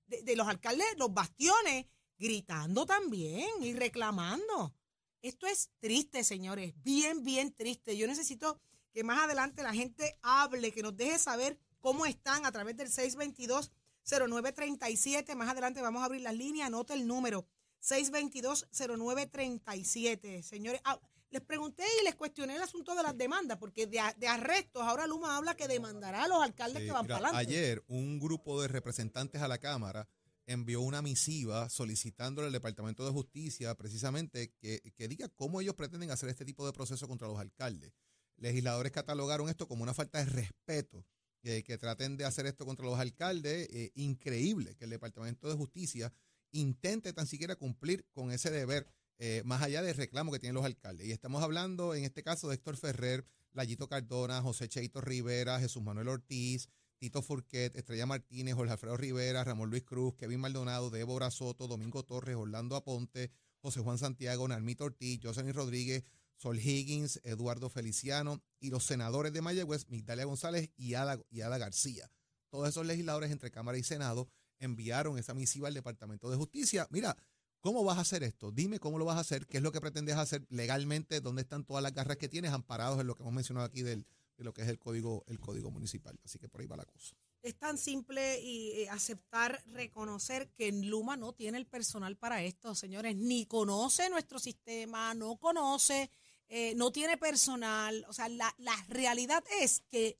de 0.07 0.35
los 0.35 0.47
alcaldes, 0.47 0.87
los 0.97 1.13
bastiones, 1.13 1.85
gritando 2.17 2.87
también 2.87 3.47
y 3.61 3.73
reclamando. 3.73 4.73
Esto 5.21 5.45
es 5.47 5.69
triste, 5.79 6.23
señores. 6.23 6.73
Bien, 6.83 7.23
bien 7.23 7.53
triste. 7.53 7.95
Yo 7.95 8.07
necesito 8.07 8.59
que 8.95 9.03
más 9.03 9.21
adelante 9.21 9.61
la 9.61 9.73
gente 9.73 10.17
hable, 10.21 10.71
que 10.71 10.81
nos 10.81 10.95
deje 10.95 11.19
saber 11.19 11.59
cómo 11.81 12.05
están 12.05 12.45
a 12.45 12.51
través 12.53 12.77
del 12.77 12.87
622-0937. 12.87 15.35
Más 15.35 15.49
adelante 15.49 15.81
vamos 15.81 16.01
a 16.01 16.05
abrir 16.05 16.21
las 16.21 16.33
líneas. 16.33 16.67
Anota 16.67 16.93
el 16.93 17.05
número. 17.05 17.45
622-0937. 17.83 20.41
Señores, 20.43 20.79
ah, 20.85 20.97
les 21.29 21.41
pregunté 21.41 21.83
y 22.01 22.05
les 22.05 22.15
cuestioné 22.15 22.55
el 22.55 22.61
asunto 22.61 22.95
de 22.95 23.03
las 23.03 23.17
demandas, 23.17 23.57
porque 23.57 23.85
de, 23.85 23.99
arrestos, 23.99 24.81
ahora 24.81 25.07
Luma 25.07 25.35
habla 25.35 25.57
que 25.57 25.67
demandará 25.67 26.23
a 26.23 26.29
los 26.29 26.41
alcaldes 26.41 26.83
Sí, 26.83 26.87
que 26.87 26.93
van 26.93 27.03
mira, 27.03 27.17
para 27.17 27.31
adelante. 27.31 27.53
Ayer 27.53 27.83
un 27.89 28.17
grupo 28.17 28.61
de 28.61 28.69
representantes 28.69 29.41
a 29.41 29.49
la 29.49 29.57
Cámara 29.57 30.07
envió 30.45 30.79
una 30.79 31.01
misiva 31.01 31.67
solicitándole 31.67 32.47
al 32.47 32.53
Departamento 32.53 33.05
de 33.05 33.11
Justicia 33.11 33.75
precisamente 33.75 34.53
que, 34.57 34.79
que 34.95 35.09
diga 35.09 35.27
cómo 35.27 35.59
ellos 35.59 35.75
pretenden 35.75 36.11
hacer 36.11 36.29
este 36.29 36.45
tipo 36.45 36.65
de 36.65 36.71
proceso 36.71 37.09
contra 37.09 37.27
los 37.27 37.37
alcaldes. 37.37 37.91
Legisladores 38.37 38.91
catalogaron 38.91 39.49
esto 39.49 39.67
como 39.67 39.83
una 39.83 39.93
falta 39.93 40.19
de 40.19 40.25
respeto, 40.25 41.05
eh, 41.43 41.63
que 41.63 41.77
traten 41.77 42.17
de 42.17 42.25
hacer 42.25 42.45
esto 42.45 42.65
contra 42.65 42.85
los 42.85 42.99
alcaldes. 42.99 43.67
eh, 43.71 43.91
increíble 43.95 44.75
que 44.75 44.85
el 44.85 44.89
Departamento 44.89 45.47
de 45.47 45.55
Justicia 45.55 46.11
intente 46.51 47.13
tan 47.13 47.27
siquiera 47.27 47.55
cumplir 47.55 48.05
con 48.11 48.31
ese 48.31 48.49
deber, 48.49 48.87
eh, 49.17 49.41
más 49.45 49.61
allá 49.61 49.81
del 49.81 49.95
reclamo 49.95 50.31
que 50.31 50.39
tienen 50.39 50.55
los 50.55 50.65
alcaldes. 50.65 51.07
Y 51.07 51.11
estamos 51.11 51.43
hablando 51.43 51.93
en 51.93 52.03
este 52.03 52.23
caso 52.23 52.47
de 52.47 52.55
Héctor 52.55 52.77
Ferrer, 52.77 53.25
Layito 53.53 53.87
Cardona, 53.87 54.41
José 54.41 54.67
Cheito 54.67 55.01
Rivera, 55.01 55.59
Jesús 55.59 55.83
Manuel 55.83 56.09
Ortiz, 56.09 56.69
Tito 56.97 57.21
Furquet, 57.21 57.75
Estrella 57.75 58.05
Martínez, 58.05 58.55
Jorge 58.55 58.73
Alfredo 58.73 58.97
Rivera, 58.97 59.43
Ramón 59.43 59.69
Luis 59.69 59.83
Cruz, 59.83 60.15
Kevin 60.15 60.39
Maldonado, 60.39 60.89
Débora 60.89 61.31
Soto, 61.31 61.67
Domingo 61.67 62.03
Torres, 62.03 62.35
Orlando 62.35 62.75
Aponte, 62.75 63.31
José 63.59 63.81
Juan 63.81 63.97
Santiago, 63.97 64.47
Narmito 64.47 64.85
Ortiz, 64.85 65.19
Jocelyn 65.21 65.53
Rodríguez, 65.53 66.03
Sol 66.35 66.59
Higgins, 66.59 67.19
Eduardo 67.23 67.69
Feliciano 67.69 68.41
y 68.59 68.69
los 68.69 68.85
senadores 68.85 69.33
de 69.33 69.41
Mayagüez, 69.41 69.87
Migdalia 69.89 70.25
González 70.25 70.69
y 70.75 70.93
Ada, 70.95 71.19
y 71.29 71.41
Ada 71.41 71.57
García. 71.57 72.09
todos 72.49 72.69
esos 72.69 72.85
legisladores 72.85 73.31
entre 73.31 73.51
Cámara 73.51 73.77
y 73.77 73.83
Senado 73.83 74.29
enviaron 74.59 75.17
esa 75.17 75.33
misiva 75.33 75.67
al 75.67 75.73
Departamento 75.73 76.29
de 76.29 76.37
Justicia. 76.37 76.87
Mira, 76.89 77.17
¿cómo 77.59 77.83
vas 77.83 77.97
a 77.97 78.01
hacer 78.01 78.23
esto? 78.23 78.51
Dime 78.51 78.79
cómo 78.79 78.97
lo 78.97 79.05
vas 79.05 79.17
a 79.17 79.21
hacer, 79.21 79.47
qué 79.47 79.57
es 79.57 79.63
lo 79.63 79.71
que 79.71 79.81
pretendes 79.81 80.15
hacer 80.15 80.45
legalmente, 80.49 81.19
dónde 81.21 81.41
están 81.41 81.65
todas 81.65 81.83
las 81.83 81.93
garras 81.93 82.17
que 82.17 82.29
tienes 82.29 82.51
amparados 82.51 82.99
en 82.99 83.07
lo 83.07 83.15
que 83.15 83.23
hemos 83.23 83.33
mencionado 83.33 83.65
aquí 83.65 83.81
del, 83.81 84.05
de 84.37 84.43
lo 84.43 84.53
que 84.53 84.61
es 84.61 84.67
el 84.67 84.79
código, 84.79 85.23
el 85.27 85.39
código 85.39 85.71
municipal. 85.71 86.19
Así 86.23 86.39
que 86.39 86.49
por 86.49 86.61
ahí 86.61 86.67
va 86.67 86.77
la 86.77 86.85
cosa. 86.85 87.15
Es 87.41 87.55
tan 87.57 87.77
simple 87.77 88.41
y 88.41 88.71
eh, 88.71 88.89
aceptar, 88.89 89.61
reconocer 89.67 90.49
que 90.53 90.71
Luma 90.71 91.15
no 91.15 91.33
tiene 91.33 91.57
el 91.57 91.67
personal 91.67 92.17
para 92.17 92.43
esto, 92.43 92.73
señores, 92.73 93.15
ni 93.15 93.45
conoce 93.45 94.09
nuestro 94.09 94.39
sistema, 94.39 95.13
no 95.13 95.37
conoce, 95.37 96.09
eh, 96.49 96.73
no 96.75 96.91
tiene 96.91 97.17
personal. 97.17 98.05
O 98.07 98.13
sea, 98.13 98.29
la, 98.29 98.53
la 98.57 98.75
realidad 98.87 99.43
es 99.61 99.81
que 99.89 100.19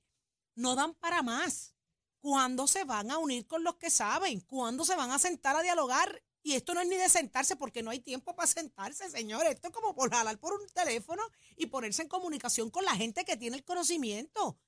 no 0.56 0.76
dan 0.76 0.94
para 0.96 1.22
más. 1.22 1.74
¿Cuándo 2.20 2.66
se 2.68 2.84
van 2.86 3.12
a 3.12 3.20
unir 3.20 3.46
con 3.46 3.64
los 3.64 3.76
que 3.76 3.92
saben? 3.92 4.40
¿Cuándo 4.42 4.84
se 4.84 4.96
van 4.96 5.12
a 5.12 5.20
sentar 5.20 5.56
a 5.56 5.62
dialogar? 5.62 6.24
Y 6.42 6.54
esto 6.54 6.74
no 6.74 6.82
es 6.82 6.88
ni 6.88 6.96
de 6.96 7.10
sentarse 7.10 7.56
porque 7.56 7.82
no 7.82 7.90
hay 7.90 8.00
tiempo 8.00 8.36
para 8.36 8.48
sentarse, 8.48 9.10
señores. 9.10 9.54
Esto 9.54 9.68
es 9.70 9.74
como 9.74 9.96
por 9.96 10.12
jalar 10.12 10.40
por 10.40 10.54
un 10.54 10.68
teléfono 10.70 11.24
y 11.56 11.68
ponerse 11.68 12.04
en 12.04 12.08
comunicación 12.08 12.70
con 12.70 12.86
la 12.86 12.96
gente 12.96 13.26
que 13.26 13.38
tiene 13.38 13.58
el 13.58 13.64
conocimiento. 13.64 14.60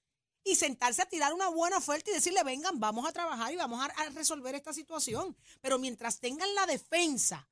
Y 0.44 0.56
sentarse 0.56 1.02
a 1.02 1.10
tirar 1.10 1.34
una 1.34 1.50
buena 1.50 1.78
oferta 1.78 2.10
y 2.10 2.14
decirle, 2.14 2.44
vengan, 2.44 2.80
vamos 2.80 3.08
a 3.08 3.12
trabajar 3.12 3.52
y 3.52 3.58
vamos 3.58 3.80
a, 3.80 3.86
a 3.86 4.10
resolver 4.10 4.56
esta 4.56 4.74
situación. 4.74 5.38
Pero 5.62 5.78
mientras 5.78 6.20
tengan 6.20 6.54
la 6.56 6.66
defensa 6.66 7.48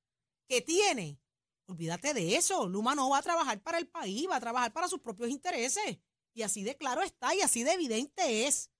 que 0.47 0.61
tiene, 0.61 1.19
olvídate 1.67 2.13
de 2.13 2.35
eso. 2.35 2.67
Luma 2.67 2.95
no 2.95 3.09
va 3.09 3.19
a 3.19 3.23
trabajar 3.23 3.61
para 3.61 3.77
el 3.77 3.87
país, 3.87 4.27
va 4.29 4.37
a 4.37 4.41
trabajar 4.41 4.73
para 4.73 4.87
sus 4.87 4.99
propios 4.99 5.29
intereses. 5.29 5.97
Y 6.33 6.41
así 6.41 6.63
de 6.63 6.75
claro 6.75 7.01
está 7.01 7.33
y 7.33 7.41
así 7.41 7.63
de 7.63 7.73
evidente 7.73 8.47
es. 8.47 8.71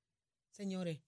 Señores, 0.52 1.00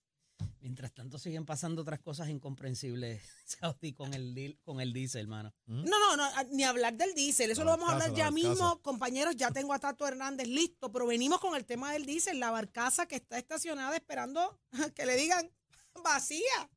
Mientras 0.59 0.91
tanto 0.93 1.17
siguen 1.17 1.45
pasando 1.45 1.81
otras 1.81 1.99
cosas 1.99 2.29
incomprensibles, 2.29 3.21
Saudi, 3.45 3.93
con 3.93 4.13
el, 4.13 4.59
con 4.63 4.81
el 4.81 4.91
diésel, 4.91 5.21
hermano. 5.21 5.53
¿Mm? 5.65 5.83
No, 5.85 5.99
no, 5.99 6.17
no, 6.17 6.43
ni 6.51 6.63
hablar 6.63 6.95
del 6.95 7.13
diésel. 7.15 7.51
Eso 7.51 7.61
La 7.61 7.65
lo 7.65 7.71
vamos 7.77 7.89
a 7.89 7.93
hablar 7.93 8.13
ya 8.13 8.31
mismo, 8.31 8.55
barcaza. 8.55 8.81
compañeros. 8.81 9.35
Ya 9.35 9.51
tengo 9.51 9.73
a 9.73 9.79
Tato 9.79 10.05
Hernández 10.07 10.47
listo, 10.47 10.91
pero 10.91 11.07
venimos 11.07 11.39
con 11.39 11.55
el 11.55 11.65
tema 11.65 11.93
del 11.93 12.05
diésel. 12.05 12.39
La 12.39 12.51
barcaza 12.51 13.07
que 13.07 13.15
está 13.15 13.37
estacionada 13.37 13.95
esperando 13.95 14.59
que 14.95 15.05
le 15.05 15.15
digan 15.15 15.49
vacía. 16.03 16.69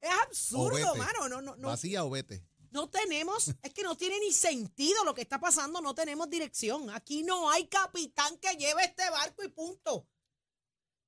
Es 0.00 0.10
absurdo, 0.26 0.74
vete. 0.92 0.98
mano. 0.98 1.28
No, 1.28 1.40
no, 1.40 1.56
no, 1.56 1.68
¿Vacía 1.68 2.04
o 2.04 2.10
vete? 2.10 2.44
No 2.74 2.88
tenemos, 2.88 3.54
es 3.62 3.72
que 3.72 3.84
no 3.84 3.96
tiene 3.96 4.18
ni 4.18 4.32
sentido 4.32 5.04
lo 5.04 5.14
que 5.14 5.22
está 5.22 5.38
pasando. 5.38 5.80
No 5.80 5.94
tenemos 5.94 6.28
dirección. 6.28 6.90
Aquí 6.90 7.22
no 7.22 7.48
hay 7.48 7.68
capitán 7.68 8.36
que 8.38 8.56
lleve 8.56 8.84
este 8.84 9.08
barco 9.08 9.44
y 9.44 9.48
punto. 9.48 10.06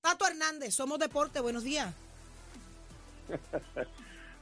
Tato 0.01 0.27
Hernández, 0.27 0.73
somos 0.75 0.99
deporte. 1.01 1.41
Buenos 1.41 1.65
días. 1.65 1.93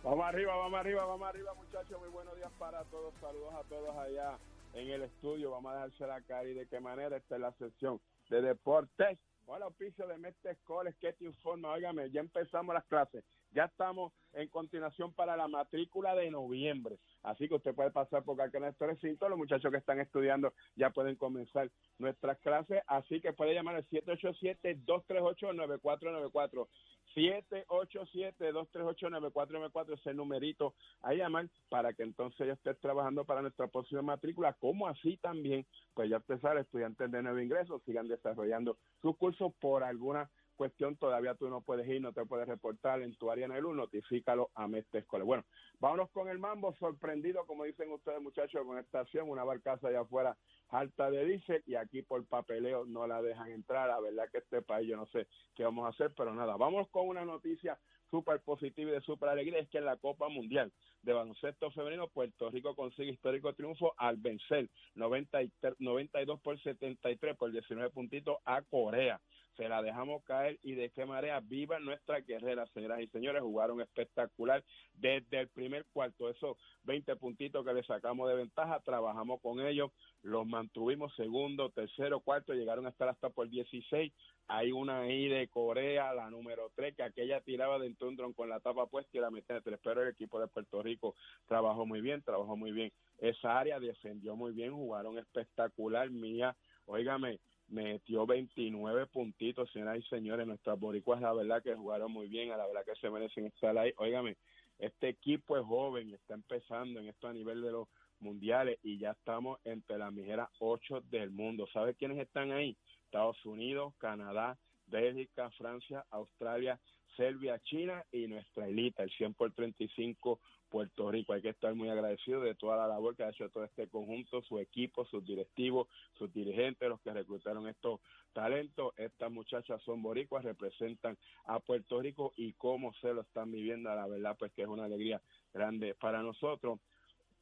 Vamos 0.04 0.26
arriba, 0.26 0.54
vamos 0.54 0.78
arriba, 0.78 1.06
vamos 1.06 1.26
arriba, 1.26 1.54
muchachos. 1.54 1.98
Muy 1.98 2.10
buenos 2.10 2.36
días 2.36 2.52
para 2.58 2.84
todos. 2.84 3.14
Saludos 3.22 3.54
a 3.54 3.62
todos 3.70 3.96
allá 3.96 4.38
en 4.74 4.90
el 4.90 5.02
estudio. 5.02 5.50
Vamos 5.50 5.72
a 5.72 5.76
dejarse 5.76 6.06
la 6.06 6.20
cara 6.22 6.48
y 6.48 6.54
de 6.54 6.66
qué 6.66 6.80
manera 6.80 7.16
esta 7.16 7.36
es 7.36 7.40
la 7.40 7.52
sesión 7.52 8.00
de 8.28 8.42
deportes. 8.42 9.18
Hola, 9.46 9.66
oficio 9.66 10.06
de 10.06 10.16
Mestre 10.16 10.52
Escoles, 10.52 10.94
¿qué 11.00 11.12
te 11.12 11.26
informa? 11.26 11.72
Óigame, 11.72 12.10
ya 12.10 12.20
empezamos 12.20 12.74
las 12.74 12.86
clases. 12.86 13.22
Ya 13.52 13.64
estamos 13.64 14.10
en 14.32 14.48
continuación 14.48 15.12
para 15.12 15.36
la 15.36 15.48
matrícula 15.48 16.14
de 16.14 16.30
noviembre. 16.30 16.96
Así 17.22 17.46
que 17.46 17.54
usted 17.54 17.74
puede 17.74 17.90
pasar 17.90 18.24
por 18.24 18.40
acá 18.40 18.56
en 18.56 18.64
nuestro 18.64 18.86
recinto. 18.86 19.28
Los 19.28 19.36
muchachos 19.36 19.70
que 19.70 19.76
están 19.76 20.00
estudiando 20.00 20.54
ya 20.76 20.88
pueden 20.90 21.16
comenzar 21.16 21.70
nuestras 21.98 22.38
clases. 22.38 22.80
Así 22.86 23.20
que 23.20 23.34
puede 23.34 23.52
llamar 23.54 23.76
al 23.76 23.86
787-238-9494. 23.90 26.66
787-238-9494 27.14 29.94
ese 29.94 30.12
numerito 30.14 30.74
a 31.02 31.14
llamar 31.14 31.48
para 31.68 31.92
que 31.92 32.02
entonces 32.02 32.46
ya 32.46 32.54
estés 32.54 32.78
trabajando 32.80 33.24
para 33.24 33.42
nuestra 33.42 33.68
próxima 33.68 34.02
matrícula, 34.02 34.54
como 34.54 34.88
así 34.88 35.16
también, 35.18 35.64
pues 35.94 36.10
ya 36.10 36.20
sabe, 36.40 36.62
estudiantes 36.62 37.08
de 37.10 37.22
nuevo 37.22 37.40
ingreso 37.40 37.80
sigan 37.86 38.08
desarrollando 38.08 38.76
sus 39.00 39.16
cursos 39.16 39.52
por 39.60 39.84
alguna 39.84 40.28
cuestión, 40.54 40.96
todavía 40.96 41.34
tú 41.34 41.48
no 41.48 41.60
puedes 41.60 41.86
ir, 41.88 42.00
no 42.00 42.12
te 42.12 42.24
puedes 42.26 42.48
reportar 42.48 43.02
en 43.02 43.14
tu 43.16 43.30
área 43.30 43.46
en 43.46 43.52
el 43.52 43.64
1, 43.64 43.74
notifícalo 43.74 44.50
a 44.54 44.66
Mestre. 44.68 45.04
Bueno, 45.10 45.44
vámonos 45.80 46.10
con 46.10 46.28
el 46.28 46.38
mambo, 46.38 46.74
sorprendido, 46.76 47.46
como 47.46 47.64
dicen 47.64 47.90
ustedes 47.92 48.20
muchachos, 48.20 48.64
con 48.64 48.78
esta 48.78 49.00
acción, 49.00 49.28
una 49.28 49.44
barcaza 49.44 49.88
allá 49.88 50.00
afuera 50.00 50.36
alta 50.68 51.10
de 51.10 51.24
diésel 51.24 51.62
y 51.66 51.74
aquí 51.76 52.02
por 52.02 52.26
papeleo 52.26 52.84
no 52.86 53.06
la 53.06 53.22
dejan 53.22 53.50
entrar, 53.50 53.88
la 53.88 54.00
verdad 54.00 54.28
que 54.30 54.38
este 54.38 54.62
país 54.62 54.88
yo 54.88 54.96
no 54.96 55.06
sé 55.06 55.26
qué 55.54 55.64
vamos 55.64 55.86
a 55.86 55.90
hacer, 55.90 56.12
pero 56.16 56.34
nada, 56.34 56.56
vamos 56.56 56.88
con 56.90 57.06
una 57.08 57.24
noticia 57.24 57.78
súper 58.10 58.40
positiva 58.40 58.90
y 58.90 58.94
de 58.94 59.00
súper 59.00 59.28
alegría, 59.28 59.58
es 59.60 59.68
que 59.68 59.78
en 59.78 59.84
la 59.86 59.96
Copa 59.96 60.28
Mundial 60.28 60.72
de 61.02 61.12
Baloncesto 61.12 61.70
Femenino, 61.72 62.08
Puerto 62.08 62.50
Rico 62.50 62.74
consigue 62.74 63.10
histórico 63.12 63.52
triunfo 63.54 63.92
al 63.96 64.16
vencer 64.16 64.68
90 64.94 65.42
y 65.42 65.48
ter- 65.60 65.76
92 65.78 66.40
por 66.40 66.58
73 66.60 67.36
por 67.36 67.50
19 67.50 67.90
puntitos 67.90 68.36
a 68.44 68.62
Corea. 68.62 69.20
Se 69.56 69.68
la 69.68 69.82
dejamos 69.82 70.22
caer 70.24 70.58
y 70.62 70.74
de 70.74 70.90
qué 70.90 71.04
manera 71.06 71.40
viva 71.40 71.78
nuestra 71.78 72.20
guerrera, 72.20 72.66
señoras 72.74 73.00
y 73.00 73.06
señores, 73.08 73.42
jugaron 73.42 73.80
espectacular 73.80 74.64
desde 74.94 75.40
el 75.40 75.48
primer 75.48 75.84
cuarto, 75.92 76.28
esos 76.28 76.56
20 76.84 77.16
puntitos 77.16 77.64
que 77.64 77.72
le 77.72 77.82
sacamos 77.84 78.28
de 78.28 78.36
ventaja, 78.36 78.80
trabajamos 78.80 79.40
con 79.40 79.60
ellos, 79.60 79.90
los 80.22 80.46
mantuvimos 80.46 81.14
segundo, 81.14 81.70
tercero, 81.70 82.20
cuarto, 82.20 82.52
llegaron 82.52 82.86
a 82.86 82.90
estar 82.90 83.08
hasta 83.08 83.30
por 83.30 83.48
16. 83.48 84.12
Hay 84.48 84.72
una 84.72 85.00
ahí 85.00 85.28
de 85.28 85.48
Corea, 85.48 86.12
la 86.12 86.30
número 86.30 86.70
3, 86.74 86.96
que 86.96 87.02
aquella 87.02 87.40
tiraba 87.40 87.78
dentro 87.78 88.06
de 88.06 88.10
un 88.10 88.16
dron 88.16 88.32
con 88.32 88.48
la 88.48 88.60
tapa 88.60 88.86
puesta 88.86 89.16
y 89.16 89.20
la 89.20 89.30
metía 89.30 89.60
tres, 89.60 89.78
pero 89.82 90.02
el 90.02 90.08
equipo 90.08 90.40
de 90.40 90.48
Puerto 90.48 90.82
Rico 90.82 91.14
trabajó 91.46 91.86
muy 91.86 92.00
bien, 92.00 92.22
trabajó 92.22 92.56
muy 92.56 92.72
bien. 92.72 92.92
Esa 93.18 93.58
área 93.58 93.78
defendió 93.78 94.36
muy 94.36 94.52
bien, 94.52 94.72
jugaron 94.72 95.18
espectacular, 95.18 96.10
mía, 96.10 96.56
óigame, 96.86 97.38
metió 97.74 98.24
29 98.24 99.06
puntitos, 99.08 99.70
señoras 99.72 99.98
y 99.98 100.02
señores, 100.08 100.46
nuestras 100.46 100.78
boricuas 100.78 101.20
la 101.20 101.32
verdad 101.32 101.62
que 101.62 101.74
jugaron 101.74 102.12
muy 102.12 102.28
bien, 102.28 102.52
a 102.52 102.56
la 102.56 102.66
verdad 102.66 102.84
que 102.84 102.94
se 103.00 103.10
merecen 103.10 103.46
estar 103.46 103.76
ahí. 103.76 103.92
Óigame, 103.96 104.36
este 104.78 105.08
equipo 105.08 105.56
es 105.56 105.64
joven, 105.64 106.14
está 106.14 106.34
empezando 106.34 107.00
en 107.00 107.08
esto 107.08 107.26
a 107.26 107.32
nivel 107.32 107.62
de 107.62 107.72
los 107.72 107.88
mundiales 108.20 108.78
y 108.84 108.98
ya 108.98 109.10
estamos 109.10 109.58
entre 109.64 109.98
las 109.98 110.12
mijeras 110.12 110.48
8 110.60 111.02
del 111.10 111.32
mundo. 111.32 111.66
¿Sabe 111.72 111.94
quiénes 111.94 112.18
están 112.18 112.52
ahí? 112.52 112.76
Estados 113.06 113.44
Unidos, 113.44 113.92
Canadá, 113.98 114.56
Bélgica, 114.86 115.50
Francia, 115.50 116.04
Australia, 116.10 116.78
Serbia, 117.16 117.58
China 117.60 118.04
y 118.12 118.26
nuestra 118.26 118.66
elita, 118.66 119.02
el 119.02 119.10
100 119.10 119.34
por 119.34 119.52
35 119.52 120.40
Puerto 120.68 121.10
Rico. 121.10 121.32
Hay 121.32 121.42
que 121.42 121.50
estar 121.50 121.74
muy 121.74 121.88
agradecido 121.88 122.40
de 122.40 122.54
toda 122.56 122.76
la 122.76 122.88
labor 122.88 123.14
que 123.14 123.22
ha 123.22 123.30
hecho 123.30 123.48
todo 123.48 123.64
este 123.64 123.88
conjunto, 123.88 124.42
su 124.42 124.58
equipo, 124.58 125.04
sus 125.04 125.24
directivos, 125.24 125.86
sus 126.18 126.32
dirigentes, 126.32 126.88
los 126.88 127.00
que 127.00 127.12
reclutaron 127.12 127.68
estos 127.68 128.00
talentos. 128.32 128.92
Estas 128.96 129.30
muchachas 129.30 129.80
son 129.82 130.02
boricuas, 130.02 130.44
representan 130.44 131.16
a 131.46 131.60
Puerto 131.60 132.00
Rico 132.00 132.32
y 132.36 132.54
cómo 132.54 132.92
se 132.94 133.14
lo 133.14 133.20
están 133.20 133.52
viviendo, 133.52 133.94
la 133.94 134.06
verdad, 134.06 134.36
pues 134.36 134.52
que 134.52 134.62
es 134.62 134.68
una 134.68 134.86
alegría 134.86 135.22
grande 135.52 135.94
para 135.94 136.22
nosotros 136.22 136.80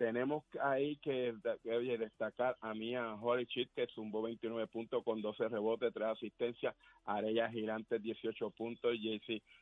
tenemos 0.02 0.42
ahí 0.60 0.96
que, 0.96 1.32
que, 1.62 1.96
destacar 1.96 2.56
a 2.60 2.74
Mia 2.74 3.14
Holichit, 3.14 3.70
que 3.72 3.86
zumbó 3.94 4.20
29 4.22 4.66
puntos 4.66 5.04
con 5.04 5.22
12 5.22 5.48
rebotes, 5.48 5.94
3 5.94 6.08
asistencias, 6.08 6.74
Arella 7.04 7.48
Gigantes 7.48 8.02
18 8.02 8.50
puntos, 8.50 8.96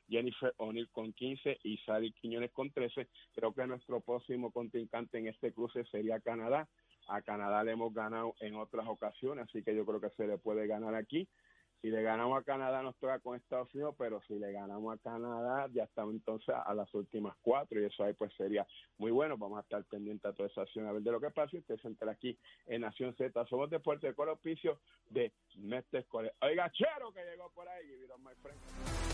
Jennifer 0.09 0.55
O'Neill 0.57 0.89
con 0.93 1.13
15 1.13 1.59
y 1.63 1.77
Sally 1.85 2.13
Quiñones 2.13 2.53
con 2.53 2.71
13. 2.71 3.07
Creo 3.35 3.53
que 3.53 3.67
nuestro 3.67 4.01
próximo 4.01 4.51
contrincante 4.51 5.19
en 5.19 5.27
este 5.27 5.53
cruce 5.53 5.85
sería 5.85 6.21
Canadá. 6.21 6.67
A 7.09 7.21
Canadá 7.21 7.63
le 7.63 7.73
hemos 7.73 7.93
ganado 7.93 8.35
en 8.41 8.55
otras 8.55 8.87
ocasiones, 8.89 9.45
así 9.47 9.63
que 9.63 9.77
yo 9.77 9.85
creo 9.85 10.01
que 10.01 10.09
se 10.17 10.27
le 10.27 10.39
puede 10.39 10.67
ganar 10.67 10.95
aquí. 10.95 11.29
Si 11.83 11.89
le 11.89 12.03
ganamos 12.03 12.39
a 12.39 12.45
Canadá 12.45 12.83
nos 12.83 12.95
toca 12.99 13.19
con 13.21 13.37
Estados 13.37 13.75
Unidos, 13.75 13.95
pero 13.97 14.21
si 14.29 14.35
le 14.35 14.53
ganamos 14.53 14.95
a 14.95 14.99
Canadá 15.03 15.67
ya 15.73 15.85
estamos 15.85 16.13
entonces 16.15 16.55
a 16.55 16.75
las 16.75 16.93
últimas 16.95 17.35
cuatro 17.41 17.81
y 17.81 17.87
eso 17.87 18.05
ahí 18.05 18.13
pues 18.13 18.31
sería 18.37 18.67
muy 18.99 19.11
bueno. 19.11 19.39
Vamos 19.39 19.59
a 19.59 19.63
estar 19.63 19.83
pendientes 19.85 20.31
a 20.31 20.35
toda 20.35 20.49
esa 20.51 20.61
acción 20.63 20.87
a 20.87 20.93
ver 20.93 21.01
de 21.03 21.11
lo 21.11 21.21
que 21.21 21.31
pasa. 21.31 21.57
y 21.57 21.61
Usted 21.61 21.79
se 21.81 21.89
entera 21.89 22.13
aquí 22.13 22.39
en 22.67 22.83
Nación 22.83 23.15
Z. 23.17 23.47
Somos 23.47 23.71
Deporte 23.71 24.09
de 24.09 24.15
Coro 24.15 24.33
Auspicio 24.33 24.79
de 25.09 25.33
Mestre 25.57 26.01
Escolar. 26.01 26.35
Oiga, 26.43 26.71
Chero 26.73 27.13
que 27.15 27.25
llegó 27.25 27.49
por 27.51 27.67
ahí. 27.69 27.87
My 28.23 28.35
friend. 28.43 28.59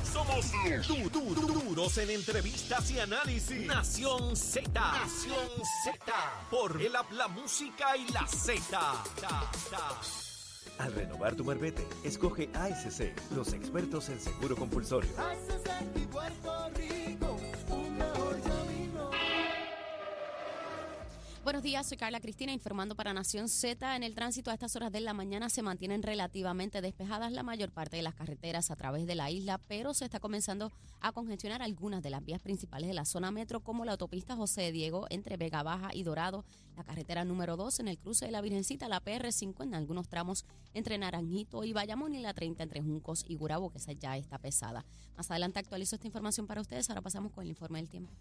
Somos 0.02 0.50
du- 0.88 1.08
du- 1.10 1.34
du- 1.34 1.60
duros 1.68 1.96
en 1.98 2.10
entrevistas 2.10 2.90
y 2.90 2.98
análisis. 2.98 3.64
Nación 3.66 4.34
Z. 4.34 4.68
Nación 4.72 5.48
Z. 5.84 6.12
Por 6.50 6.80
el 6.82 6.96
app, 6.96 7.12
la 7.12 7.28
música 7.28 7.96
y 7.96 8.10
la 8.12 8.26
Z. 8.26 10.25
Al 10.78 10.92
renovar 10.92 11.34
tu 11.34 11.44
marbete, 11.44 11.86
escoge 12.04 12.48
ASC, 12.54 13.12
los 13.34 13.52
expertos 13.52 14.08
en 14.08 14.20
seguro 14.20 14.56
compulsorio. 14.56 15.10
Buenos 21.56 21.70
días, 21.72 21.86
soy 21.86 21.96
Carla 21.96 22.20
Cristina 22.20 22.52
informando 22.52 22.94
para 22.94 23.14
Nación 23.14 23.48
Z. 23.48 23.96
En 23.96 24.02
el 24.02 24.14
tránsito 24.14 24.50
a 24.50 24.52
estas 24.52 24.76
horas 24.76 24.92
de 24.92 25.00
la 25.00 25.14
mañana 25.14 25.48
se 25.48 25.62
mantienen 25.62 26.02
relativamente 26.02 26.82
despejadas 26.82 27.32
la 27.32 27.42
mayor 27.42 27.72
parte 27.72 27.96
de 27.96 28.02
las 28.02 28.14
carreteras 28.14 28.70
a 28.70 28.76
través 28.76 29.06
de 29.06 29.14
la 29.14 29.30
isla, 29.30 29.56
pero 29.66 29.94
se 29.94 30.04
está 30.04 30.20
comenzando 30.20 30.70
a 31.00 31.12
congestionar 31.12 31.62
algunas 31.62 32.02
de 32.02 32.10
las 32.10 32.22
vías 32.22 32.42
principales 32.42 32.88
de 32.88 32.92
la 32.92 33.06
zona 33.06 33.30
metro, 33.30 33.60
como 33.60 33.86
la 33.86 33.92
autopista 33.92 34.36
José 34.36 34.70
Diego 34.70 35.06
entre 35.08 35.38
Vega 35.38 35.62
Baja 35.62 35.94
y 35.94 36.02
Dorado, 36.02 36.44
la 36.76 36.84
carretera 36.84 37.24
número 37.24 37.56
2 37.56 37.80
en 37.80 37.88
el 37.88 37.96
cruce 37.96 38.26
de 38.26 38.32
la 38.32 38.42
Virgencita, 38.42 38.86
la 38.86 39.02
PR5 39.02 39.62
en 39.62 39.74
algunos 39.74 40.10
tramos 40.10 40.44
entre 40.74 40.98
Naranjito 40.98 41.64
y 41.64 41.72
Bayamón 41.72 42.14
y 42.14 42.20
la 42.20 42.34
30 42.34 42.64
entre 42.64 42.82
Juncos 42.82 43.24
y 43.26 43.34
Gurabo, 43.34 43.70
que 43.70 43.78
esa 43.78 43.92
ya 43.92 44.18
está 44.18 44.36
pesada. 44.36 44.84
Más 45.16 45.30
adelante 45.30 45.58
actualizo 45.58 45.96
esta 45.96 46.06
información 46.06 46.46
para 46.46 46.60
ustedes. 46.60 46.90
Ahora 46.90 47.00
pasamos 47.00 47.32
con 47.32 47.44
el 47.44 47.48
informe 47.48 47.78
del 47.78 47.88
tiempo. 47.88 48.12